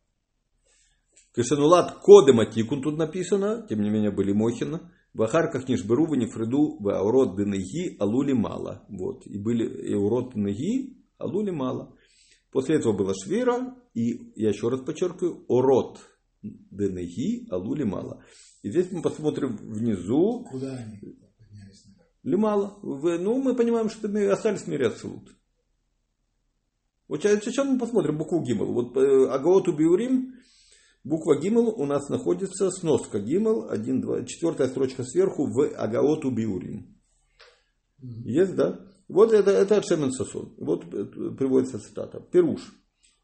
Кешанулат 1.36 2.00
кодема 2.02 2.46
тикун 2.46 2.82
тут 2.82 2.98
написано, 2.98 3.66
тем 3.68 3.82
не 3.82 3.90
менее 3.90 4.12
были 4.12 4.32
Мохина. 4.32 4.92
В 5.13 5.24
Ахарках 5.24 5.68
Нишберу, 5.68 6.06
в 6.06 6.15
Нефреду, 6.15 6.77
в 6.80 6.89
Аурот 6.89 7.36
Денеги, 7.36 7.98
Алули 8.00 8.34
мало. 8.34 8.86
Вот. 8.89 9.27
И 9.27 9.38
были 9.38 9.68
и 9.89 9.94
Аурот 9.94 10.34
Денеги, 10.34 10.98
Алули 11.18 11.51
мало. 11.51 11.96
После 12.51 12.75
этого 12.75 12.94
была 12.94 13.13
Швира, 13.13 13.75
и 13.94 14.32
я 14.36 14.50
еще 14.50 14.70
раз 14.70 14.82
подчеркиваю, 14.82 15.46
Орот 15.50 16.00
Денеги, 16.41 17.48
Алули 17.50 17.84
мало. 17.84 18.24
И 18.62 18.70
здесь 18.70 18.91
мы 18.91 19.01
посмотрим 19.01 19.58
внизу, 19.58 20.46
Куда 20.50 20.75
они 20.77 20.98
поднялись 21.38 21.86
Ну, 22.24 23.41
мы 23.41 23.56
понимаем, 23.56 23.89
что 23.89 24.08
мы 24.08 24.27
остались 24.30 24.62
в 24.62 24.68
мире 24.68 24.88
Ацелут. 24.88 25.30
Вот 27.08 27.22
сейчас, 27.22 27.44
сейчас 27.44 27.68
мы 27.68 27.77
посмотрим 27.77 28.18
букву 28.18 28.41
Гимл. 28.41 28.72
Вот 28.72 28.96
Агаоту 28.96 29.74
Биурим, 29.74 30.36
буква 31.03 31.39
Гимл 31.39 31.70
у 31.70 31.86
нас 31.86 32.10
находится, 32.10 32.70
сноска 32.72 33.20
Гимл, 33.20 33.70
1, 33.70 34.01
2, 34.01 34.25
четвертая 34.25 34.67
строчка 34.67 35.03
сверху 35.03 35.48
в 35.48 35.74
Агаоту 35.75 36.31
Биурим. 36.31 36.96
Есть, 38.00 38.55
да? 38.55 38.79
Вот 39.08 39.34
это, 39.34 39.51
это 39.51 39.77
от 39.77 39.86
Шемен 39.86 40.12
Сасон. 40.12 40.53
Вот 40.58 40.86
э, 40.93 41.05
приводится 41.38 41.79
цитата. 41.79 42.20
Перуш. 42.20 42.62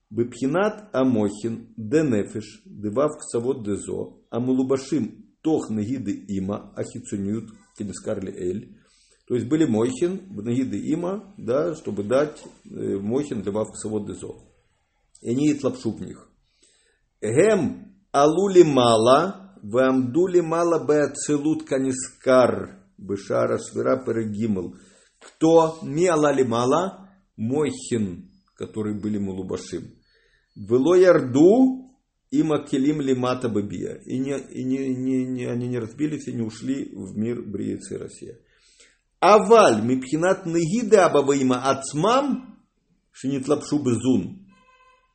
Бепхинат 0.09 0.89
амохин 0.93 1.73
денефиш 1.77 2.63
девав 2.65 3.17
ксавод 3.19 3.63
дезо 3.63 4.21
амулубашим 4.29 5.25
тох 5.41 5.69
нагиды 5.69 6.25
има 6.27 6.73
ахицунют 6.75 7.49
кенискарли 7.77 8.31
эль. 8.31 8.77
То 9.27 9.35
есть 9.35 9.47
были 9.47 9.65
мойхин 9.65 10.21
в 10.29 10.43
нагиды 10.43 10.77
има, 10.77 11.33
да, 11.37 11.75
чтобы 11.75 12.03
дать 12.03 12.41
э, 12.65 12.97
мойхин 12.97 13.41
для 13.41 13.51
вав 13.51 13.71
ксавод 13.71 14.07
дезо. 14.07 14.35
И 15.21 15.31
они 15.31 15.59
лапшу 15.61 15.91
в 15.91 16.01
них. 16.01 16.29
Гем 17.21 17.95
алули 18.11 18.63
мала, 18.63 19.55
вамдули 19.63 20.41
мала 20.41 20.85
беацелут 20.85 21.63
канискар, 21.63 22.79
бешара 22.97 23.57
свира 23.57 23.97
перегимл. 24.05 24.75
Кто 25.19 25.79
не 25.81 26.07
алали 26.07 26.43
мала, 26.43 27.09
мойхин, 27.35 28.29
которые 28.55 28.99
были 28.99 29.17
мулубашим. 29.17 29.95
Вело 30.55 30.95
ярду 30.95 31.87
и 32.29 32.43
макелим 32.43 33.01
лимата 33.01 33.49
бабия. 33.49 33.95
И, 34.05 34.19
не, 34.19 34.37
и 34.37 34.63
не, 34.63 34.93
не, 34.93 35.25
не, 35.25 35.45
они 35.45 35.67
не 35.67 35.79
разбились 35.79 36.27
и 36.27 36.33
не 36.33 36.41
ушли 36.41 36.91
в 36.93 37.17
мир 37.17 37.41
Бриицы 37.41 37.95
и 37.95 37.97
Россия. 37.97 38.37
Аваль 39.19 39.81
мипхинат 39.83 40.45
негида 40.45 41.07
абабаима 41.07 41.67
ацмам 41.67 42.59
шинит 43.11 43.47
лапшу 43.47 43.79
безун. 43.79 44.47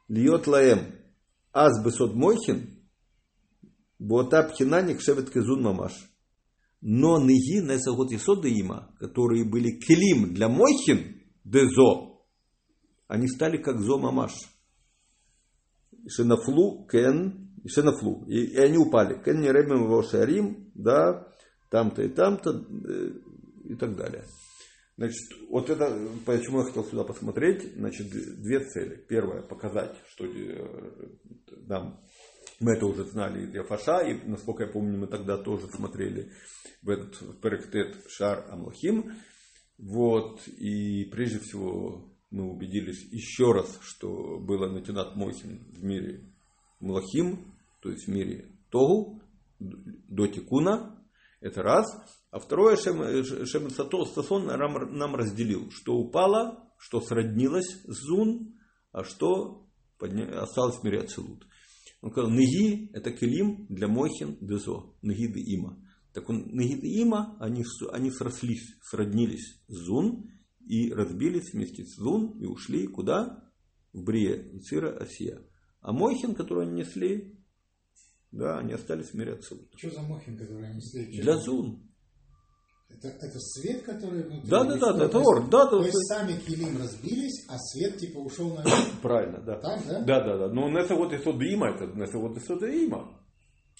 Льет 0.08 0.48
лаем. 0.48 1.01
Аз 1.52 1.82
бесот 1.84 2.14
мойхин. 2.14 2.78
Бота 3.98 4.48
пхина 4.48 4.82
не 4.82 4.94
кшевет 4.94 5.30
кезун 5.30 5.62
мамаш. 5.62 5.92
Но 6.80 7.20
неги 7.20 7.60
не 7.60 7.78
сагот 7.78 8.10
исода 8.12 8.48
има, 8.48 8.94
которые 8.98 9.44
были 9.44 9.78
клим 9.78 10.34
для 10.34 10.48
мойхин, 10.48 11.22
дезо, 11.44 12.12
они 13.12 13.28
стали 13.28 13.58
как 13.58 13.78
зо 13.78 13.98
мамаш. 13.98 14.32
Шенафлу, 16.08 16.86
кен, 16.90 17.52
шенафлу. 17.68 18.24
И, 18.26 18.54
и 18.54 18.56
они 18.56 18.78
упали. 18.78 19.22
Кен 19.22 19.42
не 19.42 19.52
ребем 19.52 19.84
его 19.84 20.02
шарим, 20.02 20.72
да, 20.74 21.28
там-то 21.70 22.02
и 22.02 22.08
там-то, 22.08 22.50
э, 22.50 23.10
и 23.64 23.74
так 23.76 23.96
далее. 23.96 24.24
Значит, 25.02 25.32
вот 25.48 25.68
это, 25.68 25.98
почему 26.24 26.60
я 26.60 26.66
хотел 26.66 26.84
сюда 26.84 27.02
посмотреть, 27.02 27.74
значит, 27.74 28.08
две 28.08 28.60
цели. 28.60 29.04
Первое, 29.08 29.42
показать, 29.42 29.96
что 30.06 30.24
э, 30.26 31.08
нам, 31.66 32.00
мы 32.60 32.74
это 32.76 32.86
уже 32.86 33.02
знали 33.06 33.44
из 33.44 33.52
Яфаша, 33.52 33.98
и, 34.02 34.24
насколько 34.28 34.62
я 34.62 34.70
помню, 34.70 34.96
мы 34.96 35.08
тогда 35.08 35.38
тоже 35.38 35.66
смотрели 35.74 36.30
в 36.82 36.88
этот 36.88 37.40
перектет 37.40 37.96
Шар 38.10 38.46
Амлахим. 38.48 39.10
Вот, 39.76 40.46
и 40.46 41.06
прежде 41.06 41.40
всего 41.40 42.08
мы 42.30 42.52
убедились 42.52 43.02
еще 43.10 43.50
раз, 43.50 43.80
что 43.82 44.38
было 44.38 44.68
Натинат 44.68 45.16
Мойхин 45.16 45.64
в 45.72 45.82
мире 45.82 46.32
Млахим, 46.78 47.52
то 47.80 47.90
есть 47.90 48.06
в 48.06 48.08
мире 48.08 48.52
Тогу, 48.70 49.20
до 49.58 50.28
Тикуна, 50.28 50.91
это 51.42 51.62
раз. 51.62 51.86
А 52.30 52.38
второе, 52.38 52.76
Шем, 52.76 53.24
Шем 53.46 53.68
нам, 54.46 55.14
разделил, 55.14 55.70
что 55.70 55.96
упало, 55.96 56.72
что 56.78 57.00
сроднилось 57.00 57.82
с 57.84 58.06
Зун, 58.06 58.58
а 58.92 59.04
что 59.04 59.68
осталось 60.00 60.82
мире 60.82 61.00
Ацилут. 61.00 61.46
Он 62.00 62.10
сказал, 62.10 62.30
Неги– 62.30 62.90
это 62.94 63.12
келим 63.12 63.66
для 63.68 63.86
Мохин 63.86 64.38
Дезо, 64.40 64.94
Неги 65.02 65.26
де 65.26 65.40
Има. 65.54 65.78
Так 66.12 66.28
он, 66.28 66.48
Неги 66.52 66.80
де 66.80 67.02
Има, 67.02 67.36
они, 67.38 67.64
они 67.92 68.10
срослись, 68.10 68.76
сроднились 68.82 69.62
с 69.68 69.74
Зун 69.74 70.28
и 70.66 70.92
разбились 70.92 71.52
вместе 71.52 71.84
с 71.84 71.96
Зун 71.96 72.38
и 72.40 72.46
ушли 72.46 72.86
куда? 72.86 73.52
В 73.92 74.02
Брие, 74.02 74.58
Цира, 74.60 74.96
Осия. 74.96 75.46
А 75.80 75.92
Мохин, 75.92 76.34
который 76.34 76.66
они 76.66 76.80
несли, 76.80 77.38
да, 78.32 78.58
они 78.58 78.72
остались 78.72 79.10
в 79.10 79.14
мире 79.14 79.34
Ацилут. 79.34 79.68
Что 79.76 79.90
за 79.90 80.02
Мохин, 80.02 80.36
который 80.36 80.66
они 80.66 80.76
несли? 80.76 81.04
Для 81.20 81.36
Зун. 81.36 81.88
Это, 82.88 83.08
это 83.08 83.38
свет, 83.38 83.82
который 83.82 84.22
внутри? 84.22 84.50
Да, 84.50 84.64
да, 84.64 84.76
да, 84.76 84.92
да, 84.92 85.04
это 85.06 85.18
ор. 85.18 85.48
Да, 85.48 85.66
то 85.66 85.82
есть 85.82 85.96
сами 86.08 86.32
килим 86.38 86.78
разбились, 86.78 87.46
а 87.48 87.58
свет 87.58 87.98
типа 87.98 88.18
ушел 88.18 88.54
на 88.54 88.64
Правильно, 89.02 89.40
да. 89.40 89.58
Так, 89.58 89.86
да? 89.86 90.00
Да, 90.00 90.20
да, 90.24 90.38
да. 90.38 90.48
Но 90.48 90.78
это 90.78 90.94
вот 90.94 91.12
из 91.12 91.20
има, 91.26 91.70
это 91.70 91.84
это 91.84 92.18
вот 92.18 92.36
из 92.36 92.48
има. 92.50 93.18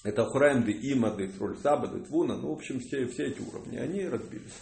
Это 0.03 0.25
Хурайм 0.25 0.65
де 0.65 0.71
Има, 0.71 1.15
де 1.15 1.29
Сроль 1.29 1.57
Саба, 1.57 1.87
де 1.87 2.03
Твуна. 2.03 2.35
Ну, 2.35 2.49
в 2.49 2.53
общем, 2.53 2.79
все, 2.79 3.05
все 3.07 3.27
эти 3.27 3.41
уровни, 3.41 3.77
они 3.77 4.05
разбились. 4.07 4.59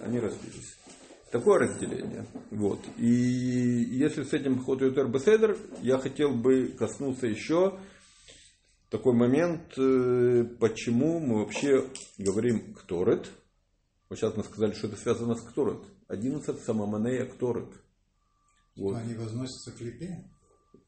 Они 0.00 0.20
разбились. 0.20 0.76
Такое 1.30 1.60
разделение. 1.60 2.26
Вот. 2.50 2.80
И 2.96 3.06
если 3.06 4.22
с 4.22 4.32
этим 4.32 4.62
ход 4.62 4.80
Беседер, 4.80 5.56
я 5.82 5.98
хотел 5.98 6.34
бы 6.34 6.68
коснуться 6.78 7.26
еще 7.26 7.78
такой 8.90 9.14
момент, 9.14 9.76
э, 9.78 10.44
почему 10.58 11.20
мы 11.20 11.40
вообще 11.40 11.88
говорим 12.18 12.74
Кторет. 12.74 13.30
Вот 14.08 14.18
сейчас 14.18 14.36
мы 14.36 14.44
сказали, 14.44 14.72
что 14.72 14.86
это 14.86 14.96
связано 14.96 15.34
с 15.34 15.42
Кторет. 15.42 15.82
11 16.08 16.60
самоманея 16.60 17.26
Кторет. 17.26 17.72
Вот. 18.76 18.96
Они 18.96 19.14
возносятся 19.14 19.72
к 19.72 19.80
липе? 19.80 20.24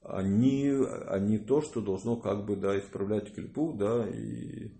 Они, 0.02 0.72
они 1.08 1.38
то, 1.38 1.60
что 1.60 1.82
должно 1.82 2.16
как 2.16 2.46
бы 2.46 2.56
да, 2.56 2.78
исправлять 2.78 3.34
клипу, 3.34 3.74
да, 3.74 4.08
и, 4.08 4.70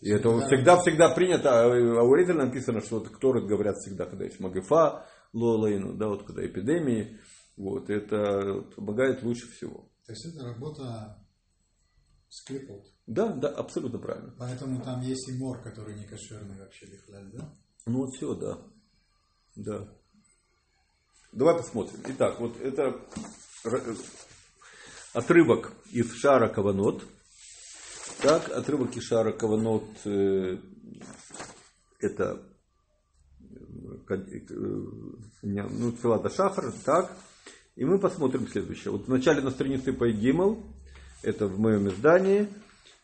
и 0.00 0.10
это 0.10 0.30
да. 0.30 0.46
всегда, 0.46 0.80
всегда 0.80 1.12
принято, 1.12 1.64
а 1.64 2.04
у 2.04 2.14
Рейделя 2.14 2.44
написано, 2.44 2.80
что 2.80 3.00
вот 3.00 3.08
Кторет 3.08 3.46
говорят 3.46 3.76
всегда, 3.78 4.06
когда 4.06 4.26
есть 4.26 4.38
магифа, 4.38 5.06
лолейну, 5.32 5.94
да, 5.94 6.06
вот 6.06 6.24
когда 6.24 6.46
эпидемии, 6.46 7.18
вот, 7.56 7.90
это 7.90 8.64
помогает 8.76 9.24
лучше 9.24 9.48
всего. 9.48 9.90
То 10.06 10.12
есть 10.12 10.26
это 10.26 10.44
работа 10.44 11.18
Склепот. 12.30 12.86
Да, 13.06 13.32
да, 13.32 13.48
абсолютно 13.48 13.98
правильно. 13.98 14.32
Поэтому 14.38 14.80
там 14.82 15.02
есть 15.02 15.28
и 15.28 15.32
мор, 15.32 15.60
который 15.62 15.98
не 15.98 16.06
кошерный 16.06 16.56
вообще 16.60 16.86
бихляль, 16.86 17.28
да? 17.32 17.52
Ну 17.86 17.98
вот 17.98 18.14
все, 18.14 18.34
да. 18.34 18.58
Да. 19.56 19.88
Давай 21.32 21.56
посмотрим. 21.56 22.00
Итак, 22.06 22.38
вот 22.38 22.56
это 22.60 23.00
отрывок 25.12 25.72
из 25.90 26.12
Шара 26.12 26.48
Каванот. 26.48 27.04
Так, 28.22 28.48
отрывок 28.50 28.96
из 28.96 29.02
Шара 29.02 29.32
Каванот 29.32 29.88
э, 30.04 30.58
это 31.98 32.42
э, 34.08 34.14
э, 34.14 34.56
ну, 35.42 35.92
Филата 35.92 36.30
Шахар, 36.30 36.72
так. 36.84 37.16
И 37.74 37.84
мы 37.84 37.98
посмотрим 37.98 38.46
следующее. 38.46 38.92
Вот 38.92 39.06
в 39.06 39.08
начале 39.08 39.40
на 39.40 39.50
странице 39.50 39.92
по 39.92 40.08
Гимл 40.08 40.64
это 41.22 41.46
в 41.46 41.58
моем 41.58 41.88
издании. 41.88 42.48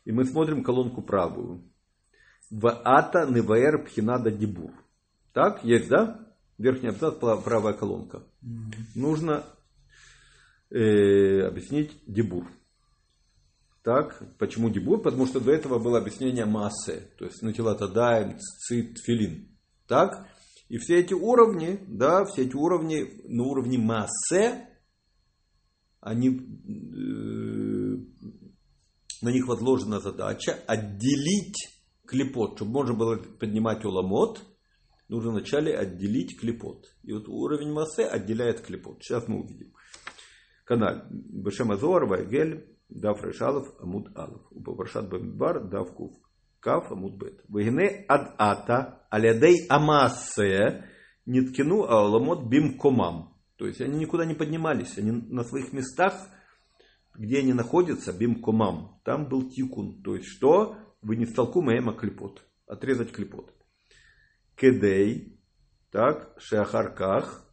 И 0.04 0.12
мы 0.12 0.24
смотрим 0.24 0.62
колонку 0.62 1.02
правую. 1.02 1.62
В 2.50 2.68
ата 2.84 3.26
неваэр 3.26 3.84
пхинада 3.84 4.30
дебур. 4.30 4.72
Так, 5.32 5.64
есть, 5.64 5.88
да? 5.88 6.20
Верхний 6.58 6.90
абзац, 6.90 7.16
правая 7.18 7.74
колонка. 7.74 8.22
Mm-hmm. 8.42 8.84
Нужно 8.94 9.44
э, 10.70 11.40
объяснить 11.42 11.92
дебур. 12.06 12.46
Так, 13.82 14.22
почему 14.38 14.70
дебур? 14.70 15.02
Потому 15.02 15.26
что 15.26 15.40
до 15.40 15.52
этого 15.52 15.78
было 15.78 15.98
объяснение 15.98 16.44
массы. 16.44 17.10
То 17.18 17.26
есть 17.26 17.42
натилата 17.42 17.86
даем, 17.88 18.38
цит, 18.38 18.98
филин. 19.04 19.48
Так, 19.86 20.26
и 20.68 20.78
все 20.78 20.98
эти 20.98 21.14
уровни, 21.14 21.78
да, 21.86 22.24
все 22.24 22.42
эти 22.42 22.56
уровни 22.56 23.22
на 23.28 23.44
уровне 23.44 23.78
массы, 23.78 24.66
они 26.00 26.28
э, 26.28 26.40
на 29.22 29.30
них 29.30 29.46
возложена 29.46 30.00
задача 30.00 30.58
отделить 30.66 31.56
клепот. 32.06 32.56
Чтобы 32.56 32.72
можно 32.72 32.94
было 32.94 33.16
поднимать 33.16 33.84
уламот, 33.84 34.42
нужно 35.08 35.30
вначале 35.30 35.76
отделить 35.76 36.38
клепот. 36.38 36.86
И 37.02 37.12
вот 37.12 37.28
уровень 37.28 37.72
массы 37.72 38.00
отделяет 38.00 38.60
клепот. 38.60 39.02
Сейчас 39.02 39.28
мы 39.28 39.40
увидим. 39.40 39.72
Канал 40.64 41.02
Бешем 41.10 41.68
Вайгель, 41.68 42.76
Дав 42.88 43.22
Решалов, 43.22 43.68
Амуд 43.80 44.08
Алов. 44.16 44.42
Упаваршат 44.50 45.08
Бамидбар, 45.08 45.68
Дав 45.68 45.92
Кув, 45.94 46.12
Кав, 46.60 46.90
Амуд 46.90 47.16
Бет. 47.16 47.42
Вагине 47.48 48.04
ад 48.08 48.34
ата, 48.38 49.06
алядей 49.10 49.66
амассе, 49.68 50.84
ниткину 51.24 51.84
ауламот 51.84 52.48
бим 52.48 52.78
комам. 52.78 53.36
То 53.56 53.66
есть 53.66 53.80
они 53.80 53.98
никуда 53.98 54.24
не 54.24 54.34
поднимались, 54.34 54.98
они 54.98 55.12
на 55.12 55.42
своих 55.42 55.72
местах 55.72 56.14
где 57.18 57.38
они 57.38 57.52
находятся, 57.52 58.12
бимкомам, 58.12 59.00
там 59.04 59.28
был 59.28 59.48
тикун. 59.48 60.02
То 60.02 60.16
есть 60.16 60.28
что? 60.28 60.76
Вы 61.02 61.16
не 61.16 61.26
столку 61.26 61.62
маэма 61.62 61.94
клепот. 61.94 62.44
Отрезать 62.66 63.12
клепот. 63.12 63.52
Кедей, 64.56 65.40
так, 65.90 66.34
шеахарках, 66.38 67.44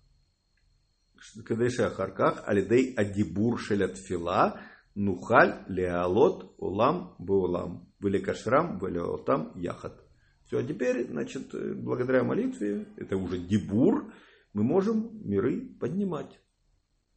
кедей 1.48 1.70
шеахарках, 1.70 2.44
алидей 2.48 2.94
адибур 2.96 3.60
шелятфила, 3.60 4.60
нухаль 4.96 5.64
леалот 5.68 6.56
улам 6.58 7.16
беулам. 7.20 7.90
Великашрам 8.00 8.80
велиотам 8.80 9.54
яхат. 9.56 10.04
Все, 10.46 10.60
а 10.60 10.64
теперь, 10.64 11.08
значит, 11.08 11.54
благодаря 11.82 12.24
молитве, 12.24 12.88
это 12.98 13.16
уже 13.16 13.38
дебур, 13.38 14.14
мы 14.52 14.64
можем 14.64 15.26
миры 15.28 15.76
поднимать. 15.80 16.40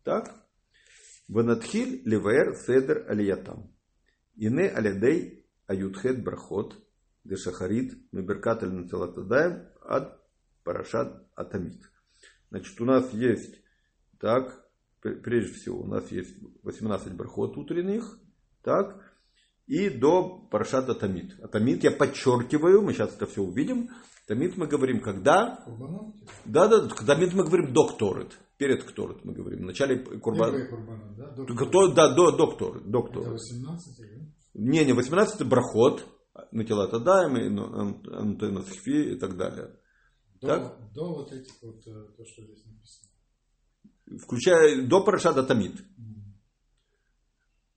Так? 0.04 0.45
Ванатхиль 1.28 2.02
ливаэр 2.04 2.54
седер 2.56 3.04
алиятам. 3.08 3.72
Ине 4.36 4.68
алядей 4.68 5.46
аютхет 5.66 6.22
брахот 6.22 6.76
дешахарит 7.24 7.94
меберкат 8.12 8.62
аль 8.62 9.70
ад 9.82 10.20
парашат 10.64 11.28
атамит. 11.34 11.80
Значит, 12.50 12.80
у 12.80 12.84
нас 12.84 13.12
есть, 13.12 13.60
так, 14.20 14.66
прежде 15.00 15.52
всего, 15.54 15.80
у 15.80 15.86
нас 15.86 16.10
есть 16.10 16.36
18 16.62 17.12
брахот 17.14 17.56
утренних, 17.56 18.18
так, 18.62 19.02
и 19.66 19.90
до 19.90 20.46
парашата 20.50 20.94
Тамид. 20.94 21.34
А 21.42 21.48
Тамид 21.48 21.82
я 21.82 21.90
подчеркиваю, 21.90 22.82
мы 22.82 22.92
сейчас 22.92 23.14
это 23.14 23.26
все 23.26 23.42
увидим. 23.42 23.90
Тамид 24.26 24.56
мы 24.56 24.66
говорим 24.66 25.00
когда? 25.00 25.64
Да, 26.44 26.68
да, 26.68 26.88
Тамид 26.88 27.32
мы 27.32 27.44
говорим 27.44 27.72
докторит 27.72 28.36
перед 28.58 28.84
Кторет 28.84 29.24
мы 29.24 29.32
говорим. 29.32 29.60
В 29.60 29.66
начале 29.66 29.98
Курбан. 30.18 31.14
да? 31.16 31.30
Доктор. 31.32 31.94
Да, 31.94 32.14
до, 32.14 32.32
доктор. 32.32 32.80
доктор. 32.80 33.22
Это 33.22 33.30
18 33.32 33.98
да? 33.98 34.26
Не, 34.54 34.84
не, 34.84 34.92
18 34.92 35.46
брахот. 35.46 36.04
На 36.52 36.64
тела 36.64 36.86
Тадаем, 36.88 37.34
Антена 37.34 38.62
Схфи 38.62 39.14
и 39.14 39.18
так 39.18 39.36
далее. 39.36 39.74
До, 40.40 40.46
так? 40.46 40.92
до 40.92 41.14
вот 41.14 41.32
этих 41.32 41.52
вот, 41.62 41.86
э, 41.86 42.08
то, 42.14 42.24
что 42.26 42.42
здесь 42.42 42.62
написано. 42.66 43.10
Включая 44.22 44.86
до 44.86 45.02
Парашада 45.02 45.44
Тамид. 45.44 45.80
Mm. 45.98 46.34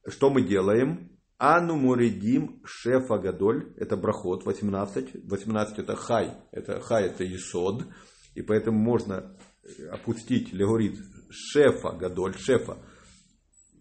Что 0.09 0.29
мы 0.29 0.41
делаем? 0.45 1.18
Ану 1.39 1.77
Муридим 1.77 2.61
Шефа 2.65 3.17
Гадоль, 3.17 3.73
это 3.77 3.95
брахот 3.95 4.45
18, 4.45 5.23
18 5.23 5.79
это 5.79 5.95
хай, 5.95 6.33
это 6.51 6.81
хай 6.81 7.05
это 7.05 7.25
Исод, 7.25 7.85
и 8.35 8.41
поэтому 8.41 8.77
можно 8.77 9.37
опустить 9.89 10.51
легорит 10.51 10.97
шефа 11.29 11.91
гадоль, 11.91 12.35
шефа 12.37 12.77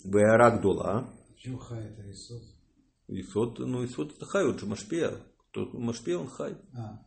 Веарак 0.04 0.62
дула. 0.62 1.12
Почему 1.34 1.58
хай 1.58 1.84
это 1.84 2.08
Исот? 2.10 2.42
Исот, 3.08 3.58
ну 3.58 3.84
Исот 3.84 4.16
это 4.16 4.24
хай, 4.26 4.46
он 4.46 4.56
же 4.56 4.66
Машпея. 4.66 5.12
Тот 5.50 5.74
Машпея, 5.74 6.18
он 6.18 6.28
хай. 6.28 6.56
А. 6.76 7.00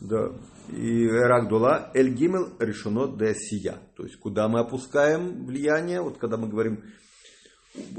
Да. 0.00 0.32
И 0.70 1.06
Эрак 1.06 1.48
дула 1.48 1.90
Эль 1.94 2.14
Гимел 2.14 2.56
решено 2.58 3.06
де 3.06 3.34
сия. 3.34 3.78
То 3.94 4.04
есть, 4.04 4.16
куда 4.16 4.48
мы 4.48 4.60
опускаем 4.60 5.44
влияние, 5.44 6.00
вот 6.00 6.18
когда 6.18 6.36
мы 6.36 6.48
говорим 6.48 6.82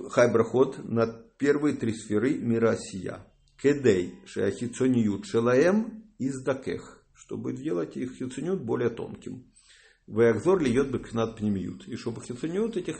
хай 0.09 0.31
брахот 0.31 0.83
на 0.83 1.07
первые 1.37 1.75
три 1.75 1.93
сферы 1.93 2.37
мира 2.37 2.75
сия. 2.75 3.25
Кедей 3.61 4.15
шеахицониют 4.25 5.25
шелаем 5.25 6.03
издакех 6.19 7.03
чтобы 7.23 7.55
сделать 7.55 7.95
их 7.95 8.17
хицунют 8.17 8.61
более 8.61 8.89
тонким. 8.89 9.45
Веакзор 10.07 10.61
льет 10.61 10.91
бекнат 10.91 11.37
пнемиют. 11.37 11.87
И 11.87 11.95
чтобы 11.95 12.21
хицунют 12.21 12.75
этих 12.75 12.99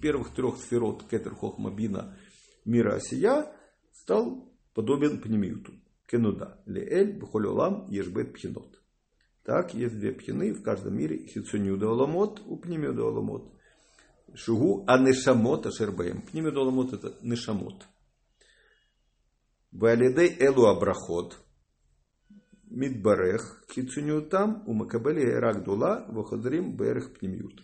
первых 0.00 0.34
трех 0.34 0.56
сферот 0.56 1.04
кетер 1.08 1.34
хохмабина 1.36 2.18
мира 2.64 2.96
осия 2.96 3.46
стал 3.92 4.52
подобен 4.74 5.20
пнемиюту. 5.20 5.74
Кенуда. 6.06 6.60
Леэль 6.66 7.18
бхолюлам 7.18 7.88
ешбет 7.88 8.32
пхинот. 8.34 8.82
Так, 9.44 9.74
есть 9.74 9.98
две 9.98 10.12
пхины 10.12 10.52
в 10.52 10.62
каждом 10.62 10.96
мире. 10.96 11.26
Хицунюда 11.26 11.88
оламот, 11.88 12.42
у 12.44 12.56
пнемиуда 12.56 13.02
оламот. 13.02 13.52
Шугу 14.34 14.84
анешамот 14.86 15.66
ашербаем. 15.66 16.22
Пнимет 16.22 16.56
оламот 16.56 16.92
это 16.92 17.16
нешамот. 17.22 17.86
Валидей 19.70 20.36
элу 20.38 20.66
абрахот. 20.66 21.38
Мидбарех 22.64 23.64
хицунютам 23.70 24.64
у 24.66 24.72
макабели 24.72 25.30
рагдула 25.30 26.06
вахадрим 26.08 26.76
берех 26.76 27.14
пнимют. 27.18 27.62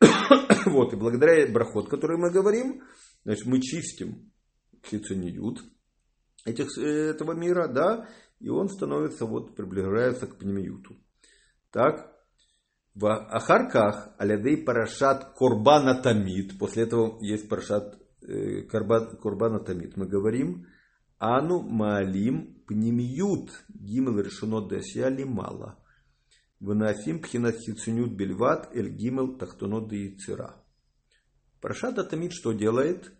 Вот, 0.66 0.92
и 0.92 0.96
благодаря 0.96 1.46
брахот, 1.50 1.88
который 1.88 2.16
мы 2.16 2.30
говорим, 2.30 2.82
значит, 3.24 3.46
мы 3.46 3.60
чистим 3.60 4.32
хицуниют 4.84 5.60
этих, 6.44 6.78
этого 6.78 7.32
мира, 7.32 7.68
да, 7.68 8.08
и 8.40 8.48
он 8.48 8.68
становится, 8.68 9.26
вот, 9.26 9.54
приближается 9.54 10.26
к 10.26 10.38
пнемиюту. 10.38 10.96
Так, 11.70 12.13
в 12.94 13.06
Ахарках 13.06 14.14
Алядей 14.18 14.56
Парашат 14.64 15.34
Корбана 15.36 16.00
Тамид. 16.00 16.58
После 16.58 16.84
этого 16.84 17.18
есть 17.20 17.48
Парашат 17.48 17.98
э, 18.22 18.62
Корбана 18.62 19.60
Тамид. 19.60 19.96
Мы 19.96 20.06
говорим 20.06 20.66
Ану 21.18 21.60
Маалим 21.62 22.62
Пнемиют 22.66 23.50
Гимел 23.68 24.20
решено 24.20 24.66
Дасия 24.66 25.08
Лимала. 25.08 25.78
Ванафим 26.60 27.20
Пхинат 27.20 27.56
Хицунют 27.56 28.12
Бельват 28.12 28.74
Эль 28.74 28.90
Гимел 28.90 29.36
Тахтунот 29.36 29.92
Яйцера. 29.92 30.54
Парашат 31.60 32.08
Тамид 32.08 32.32
что 32.32 32.52
делает? 32.52 33.12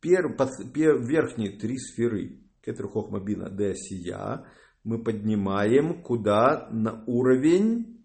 Пер, 0.00 0.36
под, 0.36 0.50
пер, 0.72 1.04
верхние 1.04 1.58
три 1.58 1.76
сферы 1.78 2.44
Кетер 2.64 2.86
Хохмабина 2.86 3.50
Дасия 3.50 4.46
мы 4.84 5.02
поднимаем 5.02 6.02
куда? 6.02 6.68
На 6.70 7.02
уровень 7.06 7.97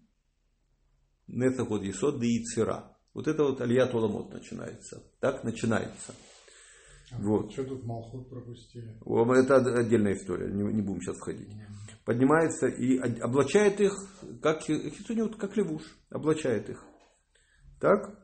Нецахот 1.26 1.82
Есод 1.82 2.18
да 2.18 2.26
Ицера. 2.26 2.96
Вот 3.12 3.28
это 3.28 3.44
вот 3.44 3.60
Алият 3.60 3.94
Оламот 3.94 4.32
начинается. 4.32 5.02
Так 5.20 5.44
начинается. 5.44 6.14
А 7.12 7.18
вот. 7.20 7.52
Что 7.52 7.64
тут 7.64 7.84
Малхут 7.84 8.28
пропустили? 8.28 8.98
Это 9.38 9.56
отдельная 9.56 10.14
история, 10.14 10.50
не, 10.50 10.62
не 10.72 10.82
будем 10.82 11.00
сейчас 11.00 11.16
входить. 11.16 11.48
Поднимается 12.04 12.66
и 12.66 12.98
облачает 13.20 13.80
их, 13.80 13.92
как 14.42 14.62
как 15.38 15.56
левуш, 15.56 15.82
облачает 16.10 16.68
их. 16.68 16.84
Так? 17.80 18.18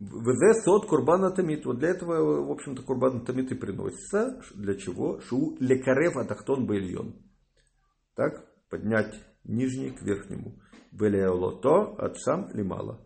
ВЗ 0.00 0.64
сот 0.64 0.86
курбана 0.86 1.30
тамит. 1.30 1.66
Вот 1.66 1.78
для 1.78 1.88
этого, 1.88 2.46
в 2.46 2.50
общем-то, 2.52 2.82
курбан 2.82 3.24
тамит 3.24 3.50
и 3.50 3.56
приносится. 3.56 4.40
Для 4.54 4.76
чего? 4.76 5.20
Шу 5.20 5.56
лекарев 5.58 6.16
атахтон 6.16 6.66
бельон. 6.66 7.16
Так? 8.14 8.46
Поднять 8.70 9.14
нижний 9.44 9.90
к 9.90 10.02
верхнему. 10.02 10.60
Велеолото 10.92 11.96
от 11.98 12.18
сам 12.20 12.48
лимала. 12.54 13.00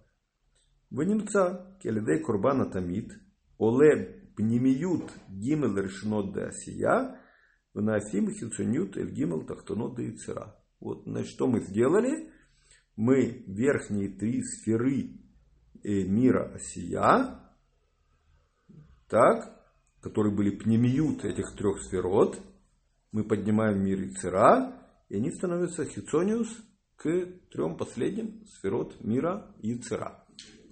Венемца 0.90 1.76
келедей 1.80 2.22
курбана 2.22 2.70
тамит, 2.70 3.12
оле 3.58 4.30
пнемиют 4.36 5.10
гимел 5.28 5.76
решнот 5.76 6.32
де 6.34 6.42
асия, 6.42 7.20
внафим 7.74 8.30
хицунют 8.30 8.96
эль 8.96 9.10
гимел 9.10 9.46
тахтонот 9.46 9.96
де 9.96 10.10
ицера. 10.10 10.56
Вот, 10.80 11.04
значит, 11.04 11.30
что 11.30 11.46
мы 11.46 11.60
сделали? 11.60 12.30
Мы 12.96 13.44
верхние 13.46 14.10
три 14.10 14.42
сферы 14.42 15.18
мира 15.84 16.52
осия, 16.54 17.40
так, 19.08 19.62
которые 20.00 20.34
были 20.34 20.50
пнемиют 20.50 21.24
этих 21.24 21.54
трех 21.56 21.80
сферот, 21.82 22.40
мы 23.12 23.24
поднимаем 23.24 23.84
мир 23.84 24.00
Ицера, 24.02 24.74
и 25.10 25.16
они 25.16 25.30
становятся 25.30 25.84
хицониус, 25.84 26.48
к 27.02 27.26
трем 27.50 27.76
последним 27.76 28.44
сферот 28.46 29.02
мира 29.02 29.50
и 29.60 29.74
цера. 29.74 30.24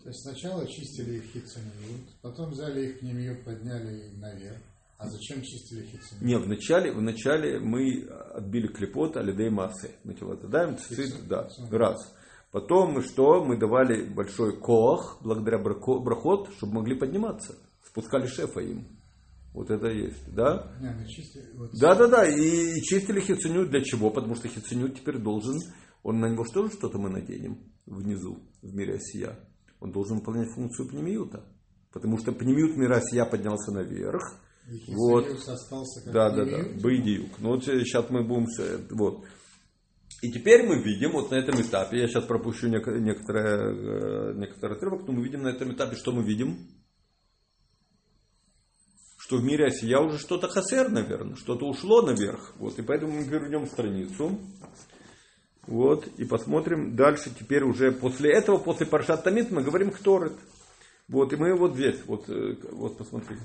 То 0.02 0.08
есть 0.08 0.20
сначала 0.22 0.66
чистили 0.66 1.16
их 1.18 1.24
хитцемиют, 1.24 2.08
потом 2.22 2.50
взяли 2.50 2.86
их 2.86 3.00
пнемиют, 3.00 3.44
подняли 3.44 4.10
наверх. 4.16 4.58
А 4.96 5.08
зачем 5.08 5.42
чистили 5.42 5.82
хитцемиют? 5.82 6.22
Не, 6.22 6.38
вначале, 6.38 6.92
вначале 6.92 7.58
мы 7.58 8.04
отбили 8.34 8.68
клепот 8.68 9.16
алидей 9.16 9.50
массы. 9.50 9.90
Мы 10.04 10.14
даем 10.14 10.78
цицит, 10.78 11.26
да, 11.26 11.48
раз. 11.70 12.14
Потом 12.52 12.92
мы 12.92 13.02
что? 13.02 13.44
Мы 13.44 13.58
давали 13.58 14.08
большой 14.08 14.58
коах, 14.58 15.18
благодаря 15.22 15.58
брахот, 15.58 16.48
чтобы 16.56 16.74
могли 16.74 16.98
подниматься. 16.98 17.56
Спускали 17.84 18.26
шефа 18.26 18.60
им. 18.60 18.86
Вот 19.52 19.70
это 19.70 19.88
есть, 19.88 20.32
да? 20.32 20.72
Не, 20.80 21.08
чистили, 21.08 21.50
вот 21.54 21.70
да, 21.72 21.94
да, 21.96 22.06
да. 22.06 22.26
И 22.26 22.80
чистили 22.82 23.20
хицунют 23.20 23.70
для 23.70 23.82
чего? 23.82 24.10
Потому 24.10 24.36
что 24.36 24.48
хицунют 24.48 24.96
теперь 24.96 25.18
должен 25.18 25.58
он 26.02 26.20
на 26.20 26.26
него 26.26 26.44
что 26.44 26.64
ли 26.64 26.70
что-то 26.70 26.98
мы 26.98 27.10
наденем 27.10 27.58
внизу, 27.86 28.38
в 28.62 28.74
мире 28.74 28.94
Осия? 28.94 29.38
Он 29.80 29.92
должен 29.92 30.18
выполнять 30.18 30.52
функцию 30.54 30.88
пнемиюта. 30.88 31.44
Потому 31.92 32.18
что 32.18 32.32
пнемиют 32.32 32.76
мира 32.76 32.96
Осия 32.96 33.24
поднялся 33.24 33.72
наверх. 33.72 34.22
И 34.68 34.94
вот. 34.94 35.26
остался 35.26 36.04
как 36.04 36.12
да, 36.12 36.30
да, 36.30 36.44
да, 36.44 36.62
Бейдиюк. 36.80 37.38
Ну 37.38 37.50
вот 37.50 37.64
сейчас 37.64 38.08
мы 38.10 38.22
будем... 38.22 38.46
Вот. 38.90 39.24
И 40.22 40.30
теперь 40.30 40.66
мы 40.66 40.82
видим, 40.82 41.12
вот 41.12 41.30
на 41.30 41.36
этом 41.36 41.60
этапе, 41.60 41.98
я 41.98 42.06
сейчас 42.06 42.24
пропущу 42.24 42.68
некоторые, 42.68 44.32
э, 44.32 44.34
некоторые 44.34 44.76
отрывок, 44.76 45.06
но 45.06 45.14
мы 45.14 45.24
видим 45.24 45.42
на 45.42 45.48
этом 45.48 45.72
этапе, 45.72 45.96
что 45.96 46.12
мы 46.12 46.22
видим? 46.22 46.58
Что 49.16 49.38
в 49.38 49.44
мире 49.44 49.66
Осия 49.66 49.98
уже 49.98 50.18
что-то 50.18 50.48
хасер, 50.48 50.90
наверное, 50.90 51.36
что-то 51.36 51.66
ушло 51.66 52.02
наверх. 52.02 52.54
Вот, 52.58 52.78
и 52.78 52.82
поэтому 52.82 53.12
мы 53.12 53.22
вернем 53.22 53.66
страницу. 53.66 54.38
Вот, 55.70 56.08
и 56.18 56.24
посмотрим 56.24 56.96
дальше, 56.96 57.30
теперь 57.30 57.62
уже 57.62 57.92
после 57.92 58.32
этого, 58.32 58.58
после 58.58 58.86
Паршат 58.86 59.22
Тамит, 59.22 59.52
мы 59.52 59.62
говорим 59.62 59.92
Хторет. 59.92 60.32
Вот, 61.06 61.32
и 61.32 61.36
мы 61.36 61.56
вот 61.56 61.74
здесь, 61.74 62.04
вот, 62.06 62.28
э, 62.28 62.56
вот 62.72 62.98
посмотрите. 62.98 63.40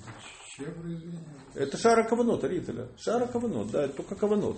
Это 1.53 1.77
Шара 1.77 2.03
Каванот, 2.03 2.43
Арителя. 2.43 2.89
Шара 2.97 3.27
Каванот, 3.27 3.69
да, 3.69 3.85
это 3.85 3.97
только 3.97 4.15
Каванот. 4.15 4.57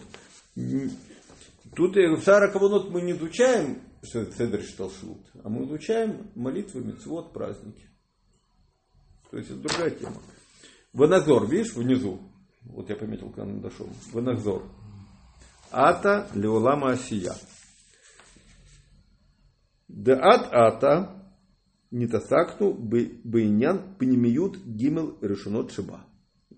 Тут 1.76 1.96
в 1.98 2.24
Шара 2.24 2.50
Каванот 2.50 2.90
мы 2.90 3.02
не 3.02 3.12
изучаем 3.12 3.82
Седр 4.02 4.62
Шталшут, 4.62 5.20
а 5.44 5.50
мы 5.50 5.66
изучаем 5.66 6.32
молитвы, 6.36 6.86
мецвод, 6.86 7.34
праздники. 7.34 7.90
То 9.30 9.40
есть 9.40 9.50
это 9.52 9.60
другая 9.60 9.90
тема. 9.90 10.22
Ваназор, 10.94 11.46
видишь, 11.50 11.74
внизу. 11.74 12.22
Вот 12.62 12.90
я 12.90 12.96
пометил, 12.96 13.30
дошел. 13.60 13.90
Ваназор. 14.14 14.64
Ата 15.70 16.30
леолама 16.34 16.92
асия. 16.92 17.36
Да 19.88 20.14
ат 20.14 20.50
ата 20.52 21.24
нитасакну 21.92 22.74
бейнян 22.74 23.96
пнемиют 23.98 24.58
гимел 24.66 25.18
решенот 25.22 25.72
шиба. 25.72 26.06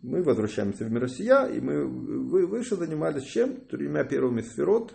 Мы 0.02 0.24
возвращаемся 0.24 0.86
в 0.86 0.92
мир 0.92 1.02
Россия, 1.02 1.46
и 1.46 1.60
мы 1.60 1.86
выше 2.48 2.76
занимались 2.76 3.26
чем? 3.26 3.62
Тремя 3.66 4.06
первыми 4.06 4.42
сферот, 4.42 4.94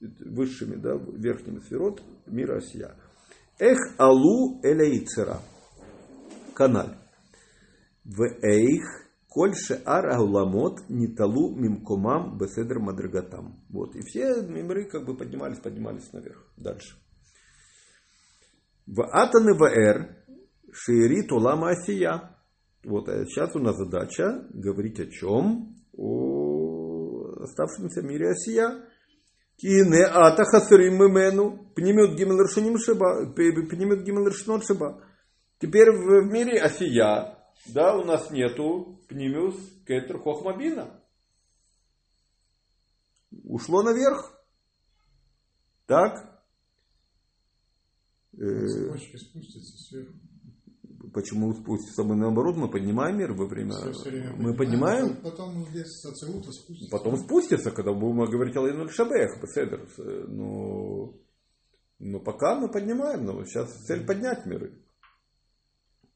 высшими, 0.00 0.76
да, 0.76 0.94
верхними 0.94 1.60
сферот 1.60 2.02
мира 2.26 2.56
Россия. 2.56 2.96
Эх 3.58 3.78
алу 3.98 4.60
эляицера. 4.62 5.38
Каналь. 6.54 6.94
В 8.04 8.22
эйх 8.42 9.10
Коль 9.30 9.54
шеар 9.54 10.10
ауламот 10.10 10.88
ниталу 10.88 11.54
мимкомам 11.54 12.36
беседр 12.36 12.80
мадригатам. 12.80 13.64
Вот. 13.68 13.94
И 13.94 14.00
все 14.00 14.42
мимры 14.42 14.86
как 14.86 15.06
бы 15.06 15.16
поднимались, 15.16 15.58
поднимались 15.58 16.12
наверх. 16.12 16.44
Дальше. 16.56 16.96
В 18.90 19.04
атаны 19.04 19.54
ваэр 19.54 20.16
шиирит 20.72 21.30
улама 21.30 21.70
асия. 21.70 22.36
Вот 22.84 23.08
а 23.08 23.24
сейчас 23.24 23.54
у 23.54 23.60
нас 23.60 23.76
задача 23.76 24.48
говорить 24.50 24.98
о 24.98 25.06
чем? 25.06 25.76
О 25.96 27.42
оставшемся 27.42 28.02
мире 28.02 28.30
осия. 28.30 28.84
Кине 29.56 30.04
ата 30.04 30.44
хасрим 30.44 30.94
мемену. 30.94 31.72
Пнемет 31.76 32.18
гимел 32.18 32.40
решуним 32.42 32.78
шиба. 32.78 33.32
Пнемет 33.32 34.02
гимел 34.02 34.26
решунот 34.26 34.66
шиба. 34.66 35.04
Теперь 35.60 35.92
в 35.92 36.26
мире 36.26 36.60
осия 36.60 37.40
да, 37.66 37.96
у 37.96 38.04
нас 38.04 38.30
нету 38.30 39.00
пнимиус 39.08 39.56
кетер 39.86 40.18
хохмабина. 40.18 41.02
Ушло 43.44 43.82
наверх. 43.82 44.32
Так? 45.86 46.29
Цепочки 48.40 49.16
спустятся 49.16 49.76
сверху. 49.76 50.14
Почему 51.12 51.52
спустится? 51.54 52.04
Мы 52.04 52.14
наоборот, 52.14 52.56
мы 52.56 52.70
поднимаем 52.70 53.18
мир 53.18 53.32
во 53.32 53.46
время... 53.46 53.74
время 53.74 54.34
мы 54.36 54.54
поднимаем. 54.54 55.16
Потом 55.22 55.66
здесь 55.66 56.00
социута 56.00 56.52
спустится. 56.52 56.90
Потом 56.90 57.16
спустится, 57.16 57.70
когда 57.70 57.92
будем 57.92 58.24
говорить 58.30 58.56
о 58.56 58.62
Лейнуль 58.62 58.90
Шабех, 58.90 59.42
Беседер. 59.42 59.88
Но, 60.28 61.14
но 61.98 62.20
пока 62.20 62.58
мы 62.58 62.70
поднимаем, 62.70 63.24
но 63.24 63.44
сейчас 63.44 63.72
цель 63.86 64.06
поднять 64.06 64.46
миры. 64.46 64.82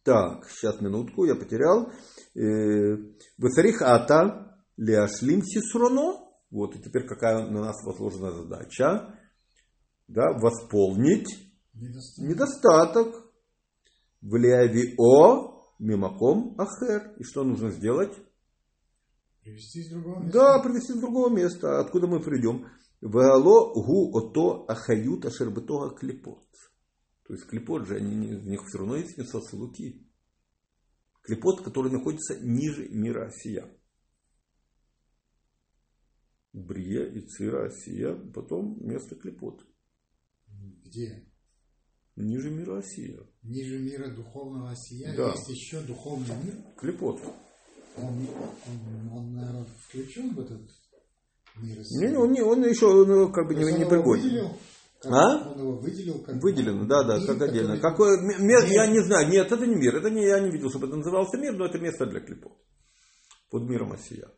Так, 0.02 0.48
сейчас 0.48 0.80
минутку, 0.80 1.24
я 1.24 1.34
потерял. 1.34 1.90
Э, 2.34 2.96
Васарих 3.38 3.80
ата 3.82 4.62
лиашлим 4.76 5.42
сисруно. 5.42 6.30
Вот, 6.50 6.76
и 6.76 6.82
теперь 6.82 7.06
какая 7.06 7.46
на 7.48 7.62
нас 7.62 7.82
возложена 7.84 8.32
задача? 8.32 9.18
Да, 10.06 10.32
восполнить 10.32 11.53
недостаток. 11.74 12.28
недостаток. 12.28 13.32
Влиавио 14.20 15.74
мимаком 15.78 16.56
ахер. 16.58 17.14
И 17.18 17.24
что 17.24 17.44
нужно 17.44 17.70
сделать? 17.70 18.14
Привести 19.42 19.80
из 19.80 19.90
другого 19.90 20.22
места. 20.22 20.38
Да, 20.38 20.62
привести 20.62 20.92
с 20.92 20.98
другого 20.98 21.28
места. 21.34 21.80
Откуда 21.80 22.06
мы 22.06 22.20
придем? 22.22 22.66
Веало 23.02 23.74
гу 23.74 24.16
ото 24.16 24.64
ахают 24.66 25.26
ашербетога 25.26 25.94
клепот. 25.94 26.46
То 27.26 27.34
есть 27.34 27.46
клепот 27.46 27.86
же, 27.86 27.96
они, 27.96 28.34
в 28.34 28.46
них 28.46 28.62
все 28.66 28.78
равно 28.78 28.96
есть 28.96 29.18
несосы 29.18 29.56
луки. 29.56 30.08
Клепот, 31.22 31.62
который 31.62 31.90
находится 31.90 32.38
ниже 32.40 32.88
мира 32.88 33.26
Осия. 33.26 33.70
Брия 36.52 37.06
и 37.06 37.20
Цира 37.20 37.66
Осия, 37.66 38.14
потом 38.32 38.78
место 38.86 39.16
клепот. 39.16 39.66
Где? 40.84 41.26
Ниже 42.16 42.50
мира 42.50 42.78
Осия. 42.78 43.20
Ниже 43.42 43.78
мира 43.78 44.08
духовного 44.14 44.70
осия 44.70 45.14
Да. 45.16 45.32
есть 45.32 45.48
еще 45.48 45.80
духовный 45.80 46.36
мир. 46.44 46.54
Клепот. 46.76 47.20
Он, 47.96 48.06
он, 48.66 49.12
он, 49.12 49.34
наверное, 49.34 49.66
включен 49.86 50.34
в 50.34 50.40
этот 50.40 50.62
мир 51.56 51.80
осия. 51.80 52.08
Не, 52.10 52.16
он, 52.16 52.32
не, 52.32 52.40
он 52.42 52.64
еще 52.64 52.86
ну, 53.04 53.32
как 53.32 53.48
бы 53.48 53.54
То 53.54 53.60
не, 53.62 53.72
не 53.78 53.84
он 53.84 53.90
пригоден. 53.90 54.48
как- 55.00 55.12
А? 55.12 55.50
Он 55.50 55.58
его 55.60 55.76
выделил 55.78 56.22
как 56.22 56.40
Выделено, 56.42 56.86
да, 56.86 57.02
да, 57.04 57.18
мир, 57.18 57.26
как 57.26 57.42
отдельно. 57.42 57.76
который- 57.76 57.80
Какое 57.80 58.18
м- 58.38 58.46
место, 58.46 58.68
я 58.72 58.86
Мир. 58.86 58.94
не 58.94 59.06
знаю, 59.06 59.28
нет, 59.30 59.50
это 59.52 59.66
не 59.66 59.74
мир, 59.74 59.96
это 59.96 60.08
не, 60.10 60.24
я 60.24 60.40
не 60.40 60.50
видел, 60.50 60.70
чтобы 60.70 60.86
это 60.86 60.96
назывался 60.96 61.36
мир, 61.36 61.54
но 61.56 61.66
это 61.66 61.78
место 61.78 62.06
для 62.06 62.20
клипов. 62.20 62.52
Под 63.50 63.64
миром 63.68 63.92
Осия. 63.92 64.28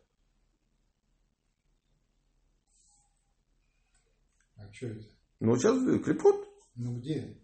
А 4.56 4.72
что 4.72 4.86
это? 4.86 5.04
Ну, 5.40 5.56
сейчас 5.56 5.76
э, 5.86 5.98
клипот, 5.98 6.46
Ну 6.74 6.98
где? 6.98 7.38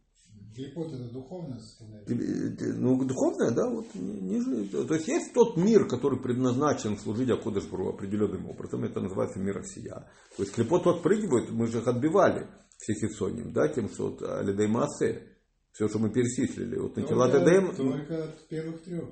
Клепот 0.54 0.92
это 0.92 1.04
духовная 1.12 1.58
составляющая. 1.58 2.14
э, 2.14 2.72
ну, 2.78 3.04
духовное, 3.04 3.50
да, 3.52 3.70
вот 3.70 3.86
ни- 3.94 4.20
ниже. 4.20 4.66
То 4.86 4.94
есть 4.94 5.08
есть 5.08 5.32
тот 5.32 5.56
мир, 5.56 5.86
который 5.88 6.20
предназначен 6.20 6.98
служить 6.98 7.30
Акодышбру 7.30 7.88
определенным 7.88 8.48
образом, 8.50 8.84
это 8.84 9.00
называется 9.00 9.38
мир 9.38 9.58
Осия. 9.58 10.10
То 10.36 10.42
есть 10.42 10.54
клипот 10.54 10.86
отпрыгивает, 10.86 11.50
мы 11.50 11.66
же 11.68 11.78
их 11.78 11.86
отбивали, 11.88 12.48
всех 12.78 13.02
Исоним, 13.10 13.52
да, 13.52 13.68
тем, 13.68 13.88
что 13.88 14.10
вот 14.10 14.22
Алидей 14.22 14.66
Маасе, 14.66 15.22
все, 15.72 15.88
что 15.88 15.98
мы 15.98 16.10
перечислили, 16.10 16.76
вот 16.78 16.96
на 16.96 17.02
тела 17.02 17.28
Только, 17.30 17.44
Тедем, 17.50 17.76
только 17.76 18.24
от 18.24 18.48
первых 18.48 18.82
трех. 18.82 19.08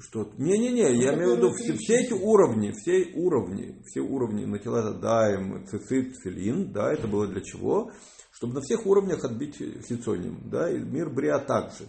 Что? 0.00 0.30
Не-не-не, 0.38 0.94
я 1.02 1.12
Ну, 1.12 1.18
имею 1.18 1.34
в 1.34 1.36
виду 1.38 1.52
все, 1.52 1.74
все 1.76 2.00
эти 2.00 2.12
уровни, 2.12 2.72
все 2.72 3.12
уровни, 3.14 3.82
все 3.86 4.00
уровни 4.00 4.44
Натилата 4.46 4.94
Даем, 4.98 5.66
Цицит, 5.66 6.16
Филин, 6.22 6.72
да, 6.72 6.92
это 6.92 7.06
было 7.06 7.26
для 7.26 7.40
чего? 7.42 7.90
Чтобы 8.42 8.54
на 8.54 8.60
всех 8.60 8.86
уровнях 8.86 9.24
отбить 9.24 9.56
хитсоним, 9.56 10.40
да, 10.50 10.68
и 10.68 10.76
мир 10.76 11.08
Бриа 11.10 11.38
также. 11.38 11.84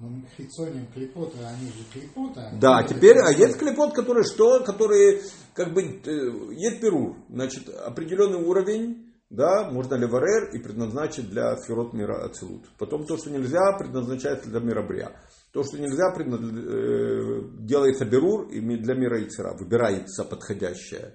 Ну, 0.00 0.20
хитсоним 0.36 0.88
клепота, 0.92 1.46
они 1.46 1.68
же 1.68 1.84
клепота. 1.92 2.50
Да, 2.60 2.80
Это 2.80 2.92
теперь, 2.92 3.16
а 3.18 3.30
есть 3.30 3.56
клепот, 3.56 3.94
который 3.94 4.24
что? 4.24 4.64
Которые, 4.64 5.22
как 5.54 5.72
бы, 5.74 5.82
э, 5.82 6.54
есть 6.54 6.80
перур, 6.80 7.14
значит, 7.28 7.68
определенный 7.68 8.42
уровень, 8.44 9.14
да, 9.30 9.70
можно 9.70 9.94
леварер 9.94 10.50
и 10.52 10.58
предназначить 10.58 11.30
для 11.30 11.56
сферот 11.56 11.92
мира 11.92 12.24
Ацелут. 12.24 12.64
Потом 12.76 13.06
то, 13.06 13.16
что 13.16 13.30
нельзя, 13.30 13.78
предназначается 13.78 14.50
для 14.50 14.58
мира 14.58 14.82
Брия. 14.82 15.12
То, 15.52 15.62
что 15.62 15.78
нельзя, 15.78 16.12
предназ- 16.16 16.42
э, 16.42 17.42
делается 17.60 18.04
берур 18.06 18.48
и 18.48 18.58
для 18.60 18.94
мира 18.96 19.22
Ицера, 19.22 19.56
выбирается 19.56 20.24
подходящее. 20.24 21.14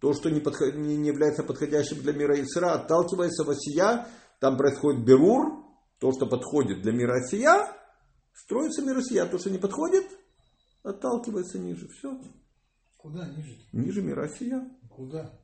То, 0.00 0.12
что 0.14 0.30
не, 0.30 0.40
подход- 0.40 0.74
не 0.76 1.06
является 1.06 1.42
подходящим 1.42 2.00
для 2.02 2.12
мира 2.12 2.40
Ицера, 2.40 2.74
отталкивается 2.74 3.44
в 3.44 3.50
Осия, 3.50 4.06
там 4.40 4.56
происходит 4.56 5.04
берур, 5.04 5.64
то, 5.98 6.12
что 6.12 6.26
подходит 6.26 6.82
для 6.82 6.92
мира 6.92 7.14
Осия, 7.16 7.66
строится 8.32 8.82
мир 8.82 8.98
Осия, 8.98 9.26
то, 9.26 9.38
что 9.38 9.50
не 9.50 9.58
подходит, 9.58 10.04
отталкивается 10.84 11.58
ниже. 11.58 11.88
Все. 11.88 12.16
Куда 12.96 13.28
ниже? 13.28 13.56
Ниже 13.72 14.02
мира 14.02 14.24
Осия. 14.26 14.68
Куда? 14.90 15.38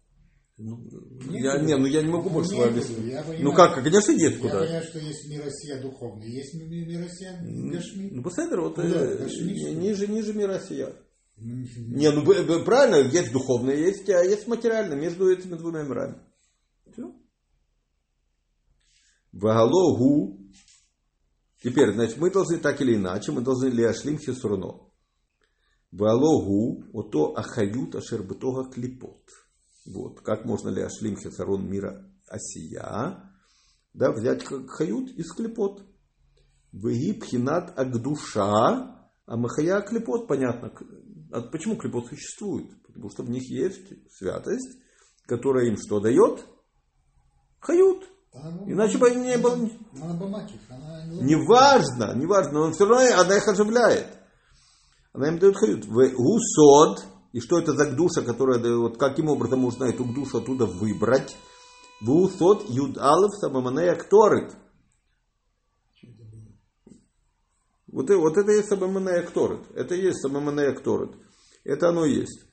Ну, 0.57 0.77
Некуда. 0.79 1.37
я, 1.37 1.59
не, 1.59 1.77
ну 1.77 1.87
я 1.87 2.01
не 2.03 2.11
могу 2.12 2.29
Ну, 2.29 2.35
больше 2.37 2.53
некуда, 2.53 2.69
объяснить. 2.71 3.12
я 3.12 3.23
понимаю. 3.23 3.43
Ну 3.45 3.53
как, 3.55 3.75
конечно, 3.75 4.12
Я 4.12 4.38
куда. 4.38 4.61
понимаю, 4.61 4.85
что 4.85 4.99
есть 5.01 5.29
мир 5.29 5.43
Россия 5.45 5.83
духовный, 5.83 6.31
есть 6.31 6.55
ми- 6.55 6.64
ми- 6.69 6.87
мир 6.87 7.01
Россия 7.01 7.33
Гашми. 7.73 8.11
Ну, 8.12 8.23
посмотри, 8.23 8.61
вот 8.61 8.79
э, 8.79 9.27
ниже? 9.27 9.75
ниже, 9.75 10.07
ниже 10.07 10.33
мира 10.33 10.55
Осия. 10.55 10.87
Ну, 10.90 10.95
Не, 11.37 12.11
ну 12.11 12.25
правильно, 12.64 12.97
есть 12.97 13.33
духовное, 13.33 13.75
есть, 13.75 14.09
а 14.09 14.23
есть 14.23 14.47
материальное 14.47 14.97
между 14.97 15.31
этими 15.31 15.57
двумя 15.57 15.83
мирами. 15.83 16.16
Все. 16.92 17.12
Вагалогу. 19.33 20.38
Теперь, 21.62 21.92
значит, 21.92 22.18
мы 22.18 22.31
должны 22.31 22.59
так 22.59 22.81
или 22.81 22.94
иначе, 22.94 23.33
мы 23.33 23.40
должны 23.40 23.68
лиашлим 23.68 24.18
хисурно. 24.18 24.90
Вагалогу, 25.90 26.85
ото 26.92 27.35
ахают 27.37 27.94
ашербетога 27.94 28.70
клипот. 28.70 29.29
Вот, 29.87 30.20
как 30.20 30.44
можно 30.44 30.70
лиашлим 30.70 31.16
хисарон 31.16 31.68
мира 31.68 32.11
осия, 32.29 33.31
да, 33.92 34.12
взять 34.12 34.44
хают 34.44 35.11
из 35.11 35.33
клипот. 35.33 35.85
Веги 36.73 37.12
пхинат 37.12 37.79
агдуша, 37.79 39.07
а 39.27 39.37
махая 39.37 39.81
клипот, 39.83 40.27
понятно. 40.27 40.73
А 41.35 41.40
Почему 41.40 41.77
клипот 41.77 42.07
существует? 42.07 42.70
Потому 42.87 43.11
что 43.11 43.25
в 43.25 43.31
них 43.31 43.42
есть 43.51 43.83
святость, 44.16 44.79
которая 45.27 45.66
им 45.66 45.77
что 45.77 45.99
дает? 45.99 46.47
Хают. 47.59 48.05
а 48.33 48.51
Иначе 48.66 48.99
бы 48.99 49.11
не 49.11 49.37
было... 49.38 49.57
Неважно, 51.23 52.14
неважно, 52.14 52.53
но 52.53 52.73
все 52.73 52.87
равно 52.87 53.20
она 53.20 53.37
их 53.37 53.49
оживляет. 53.49 54.07
Она 55.12 55.29
им 55.29 55.38
дает 55.40 55.57
хают. 55.57 55.87
Гусод, 55.87 57.05
и 57.33 57.40
что 57.40 57.59
это 57.59 57.73
за 57.73 57.87
гдуша, 57.90 58.23
которая 58.23 58.61
дает, 58.61 58.77
вот 58.77 58.99
каким 58.99 59.29
образом 59.29 59.59
можно 59.59 59.85
эту 59.85 60.05
гдушу 60.05 60.38
оттуда 60.38 60.66
выбрать? 60.66 61.37
Гусод 62.01 62.68
юд 62.68 62.97
алев 62.97 63.35
самаманея 63.40 63.97
кторит. 63.97 64.53
Вот, 67.88 68.09
вот 68.09 68.37
это 68.37 68.53
и 68.53 68.57
есть 68.57 68.68
самаманея 68.68 69.23
кторит. 69.23 69.62
Это 69.75 69.97
и 69.97 70.03
есть 70.03 70.20
самаманея 70.20 70.73
кторит. 70.73 71.23
Это 71.64 71.88
оно 71.88 72.05
и 72.05 72.14
есть. 72.14 72.44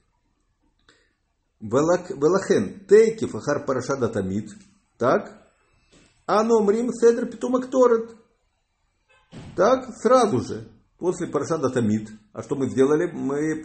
Велахен 1.59 2.85
тейкив 2.87 3.35
ахар 3.35 3.65
парашада 3.65 4.09
тамид. 4.09 4.49
Так? 4.97 5.37
Аномрим 6.25 6.91
седр 6.93 7.25
питума 7.27 7.61
кторит. 7.61 8.15
Так, 9.55 9.95
сразу 10.01 10.39
же, 10.41 10.67
после 10.97 11.27
Парашада 11.27 11.69
Тамид. 11.69 12.09
А 12.33 12.43
что 12.43 12.55
мы 12.55 12.69
сделали? 12.69 13.11
Мы 13.11 13.61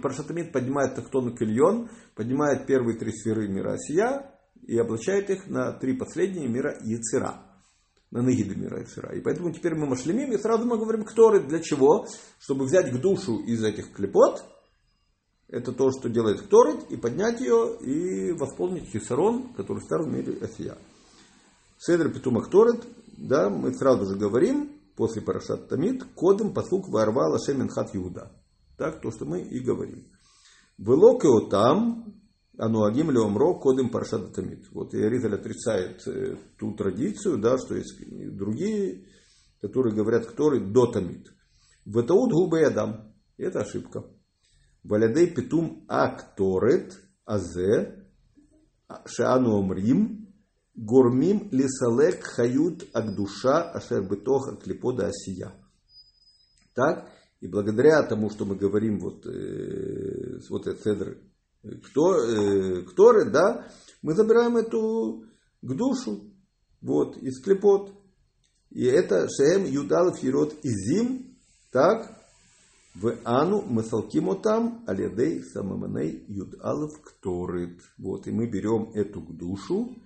Парашат 0.00 0.28
Тамид 0.28 0.52
поднимает 0.52 0.94
тактону 0.94 1.36
Кильон, 1.36 1.90
поднимает 2.14 2.66
первые 2.66 2.98
три 2.98 3.12
сферы 3.12 3.48
мира 3.48 3.74
Осия 3.74 4.34
и 4.66 4.78
облачает 4.78 5.30
их 5.30 5.46
на 5.46 5.72
три 5.72 5.96
последние 5.96 6.48
мира 6.48 6.76
Яцера. 6.82 7.42
На 8.10 8.22
Нагиды 8.22 8.56
мира 8.56 8.80
Яцера. 8.80 9.16
И 9.16 9.20
поэтому 9.20 9.52
теперь 9.52 9.74
мы 9.74 9.86
машлемим, 9.86 10.32
и 10.32 10.38
сразу 10.38 10.64
мы 10.64 10.78
говорим, 10.78 11.04
Кторы, 11.04 11.40
для 11.40 11.60
чего? 11.60 12.06
Чтобы 12.40 12.64
взять 12.64 12.90
к 12.90 13.00
душу 13.00 13.38
из 13.38 13.62
этих 13.62 13.92
клепот, 13.92 14.42
это 15.50 15.72
то, 15.72 15.90
что 15.90 16.08
делает 16.08 16.42
Кторет, 16.42 16.90
и 16.90 16.96
поднять 16.96 17.40
ее, 17.40 17.76
и 17.80 18.32
восполнить 18.32 18.88
хисарон, 18.90 19.52
который 19.54 19.82
стал 19.82 20.04
в 20.04 20.08
мире 20.08 20.38
Осия. 20.40 20.78
Седр 21.78 22.10
Петума 22.12 22.42
Кторет, 22.42 22.84
да, 23.16 23.50
мы 23.50 23.74
сразу 23.74 24.06
же 24.06 24.16
говорим, 24.16 24.70
после 24.96 25.22
Парашат 25.22 25.68
Тамид, 25.68 26.04
кодом 26.14 26.54
послуг 26.54 26.88
варва 26.88 27.28
Лашем 27.28 27.62
Инхат 27.62 27.94
Иуда. 27.94 28.32
Так, 28.76 29.00
то, 29.00 29.10
что 29.10 29.24
мы 29.24 29.40
и 29.40 29.58
говорим. 29.60 30.06
Велокео 30.78 31.48
там, 31.48 32.14
ануагим 32.56 33.10
леомро 33.10 33.54
кодем 33.54 33.90
Парашат 33.90 34.32
Тамид. 34.32 34.66
Вот 34.70 34.94
и 34.94 35.02
Аризаль 35.02 35.34
отрицает 35.34 36.06
э, 36.06 36.36
ту 36.58 36.74
традицию, 36.74 37.38
да, 37.38 37.58
что 37.58 37.74
есть 37.74 37.98
другие, 38.36 39.06
которые 39.60 39.94
говорят, 39.94 40.26
которые 40.26 40.64
до 40.64 40.86
Тамид. 40.86 41.32
Ветаут 41.86 42.32
губы 42.32 42.62
Адам. 42.62 43.12
Это 43.36 43.60
ошибка. 43.60 44.04
Валядей 44.82 45.32
Петум 45.34 45.84
Акторет 45.88 46.98
Азе 47.24 48.06
Шану 49.06 49.58
Омрим 49.58 50.20
Гормим 50.74 51.48
лисалек 51.50 52.22
хают 52.24 52.88
агдуша 52.94 53.70
ашер 53.72 54.02
бетоха 54.02 54.56
клипода 54.56 55.08
осия. 55.08 55.52
Так? 56.74 57.10
И 57.40 57.48
благодаря 57.48 58.02
тому, 58.04 58.30
что 58.30 58.44
мы 58.44 58.54
говорим 58.54 58.98
вот, 58.98 59.26
э, 59.26 60.38
вот 60.48 60.66
этот 60.66 60.82
седр, 60.82 61.18
э, 61.62 61.68
кто, 61.84 62.14
э, 62.14 62.82
кторы, 62.84 63.30
да, 63.30 63.66
мы 64.00 64.14
забираем 64.14 64.56
эту 64.56 65.24
к 65.60 65.74
душу, 65.74 66.32
вот, 66.80 67.16
из 67.18 67.42
клепот. 67.42 67.92
И 68.70 68.84
это 68.84 69.26
шеем 69.28 69.64
юдалов 69.64 70.22
ерот 70.22 70.54
изим, 70.62 71.36
так, 71.72 72.19
в 72.94 73.16
ану 73.24 73.62
масалкимо 73.62 74.36
там 74.36 74.84
алядей 74.86 75.42
самаманей 75.44 76.24
юдалов 76.28 77.00
кторит. 77.02 77.80
Вот, 77.98 78.26
и 78.26 78.30
мы 78.30 78.46
берем 78.46 78.90
эту 78.94 79.20
душу, 79.20 79.96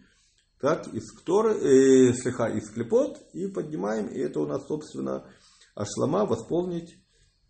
так, 0.60 0.88
из 0.94 1.12
Кторы, 1.12 1.52
э, 1.54 2.12
слегка 2.14 2.48
из 2.48 2.70
Клепот, 2.70 3.18
и 3.34 3.48
поднимаем, 3.48 4.06
и 4.06 4.18
это 4.18 4.40
у 4.40 4.46
нас, 4.46 4.66
собственно, 4.66 5.26
Ашлама, 5.74 6.24
восполнить 6.24 6.96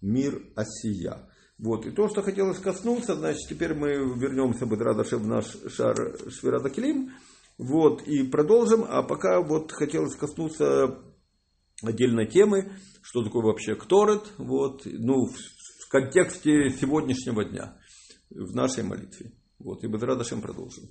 мир 0.00 0.42
Осия. 0.56 1.30
Вот, 1.58 1.86
и 1.86 1.92
то, 1.92 2.08
что 2.08 2.22
хотелось 2.22 2.58
коснуться, 2.58 3.14
значит, 3.14 3.48
теперь 3.48 3.74
мы 3.74 3.90
вернемся, 3.90 4.66
Бедрадашев, 4.66 5.20
в 5.20 5.26
наш 5.28 5.46
шар 5.68 6.18
Швирада 6.28 6.70
Келим, 6.70 7.12
вот, 7.56 8.02
и 8.02 8.24
продолжим, 8.24 8.84
а 8.88 9.04
пока 9.04 9.40
вот 9.40 9.70
хотелось 9.70 10.16
коснуться 10.16 10.98
отдельной 11.86 12.26
темы, 12.26 12.72
что 13.02 13.22
такое 13.22 13.42
вообще 13.42 13.74
Кторет, 13.74 14.32
вот, 14.38 14.82
ну, 14.84 15.26
в 15.26 15.88
контексте 15.88 16.70
сегодняшнего 16.70 17.44
дня, 17.44 17.76
в 18.30 18.54
нашей 18.54 18.82
молитве. 18.82 19.32
Вот, 19.58 19.84
и 19.84 19.88
Бедрадашем 19.88 20.40
продолжим. 20.40 20.84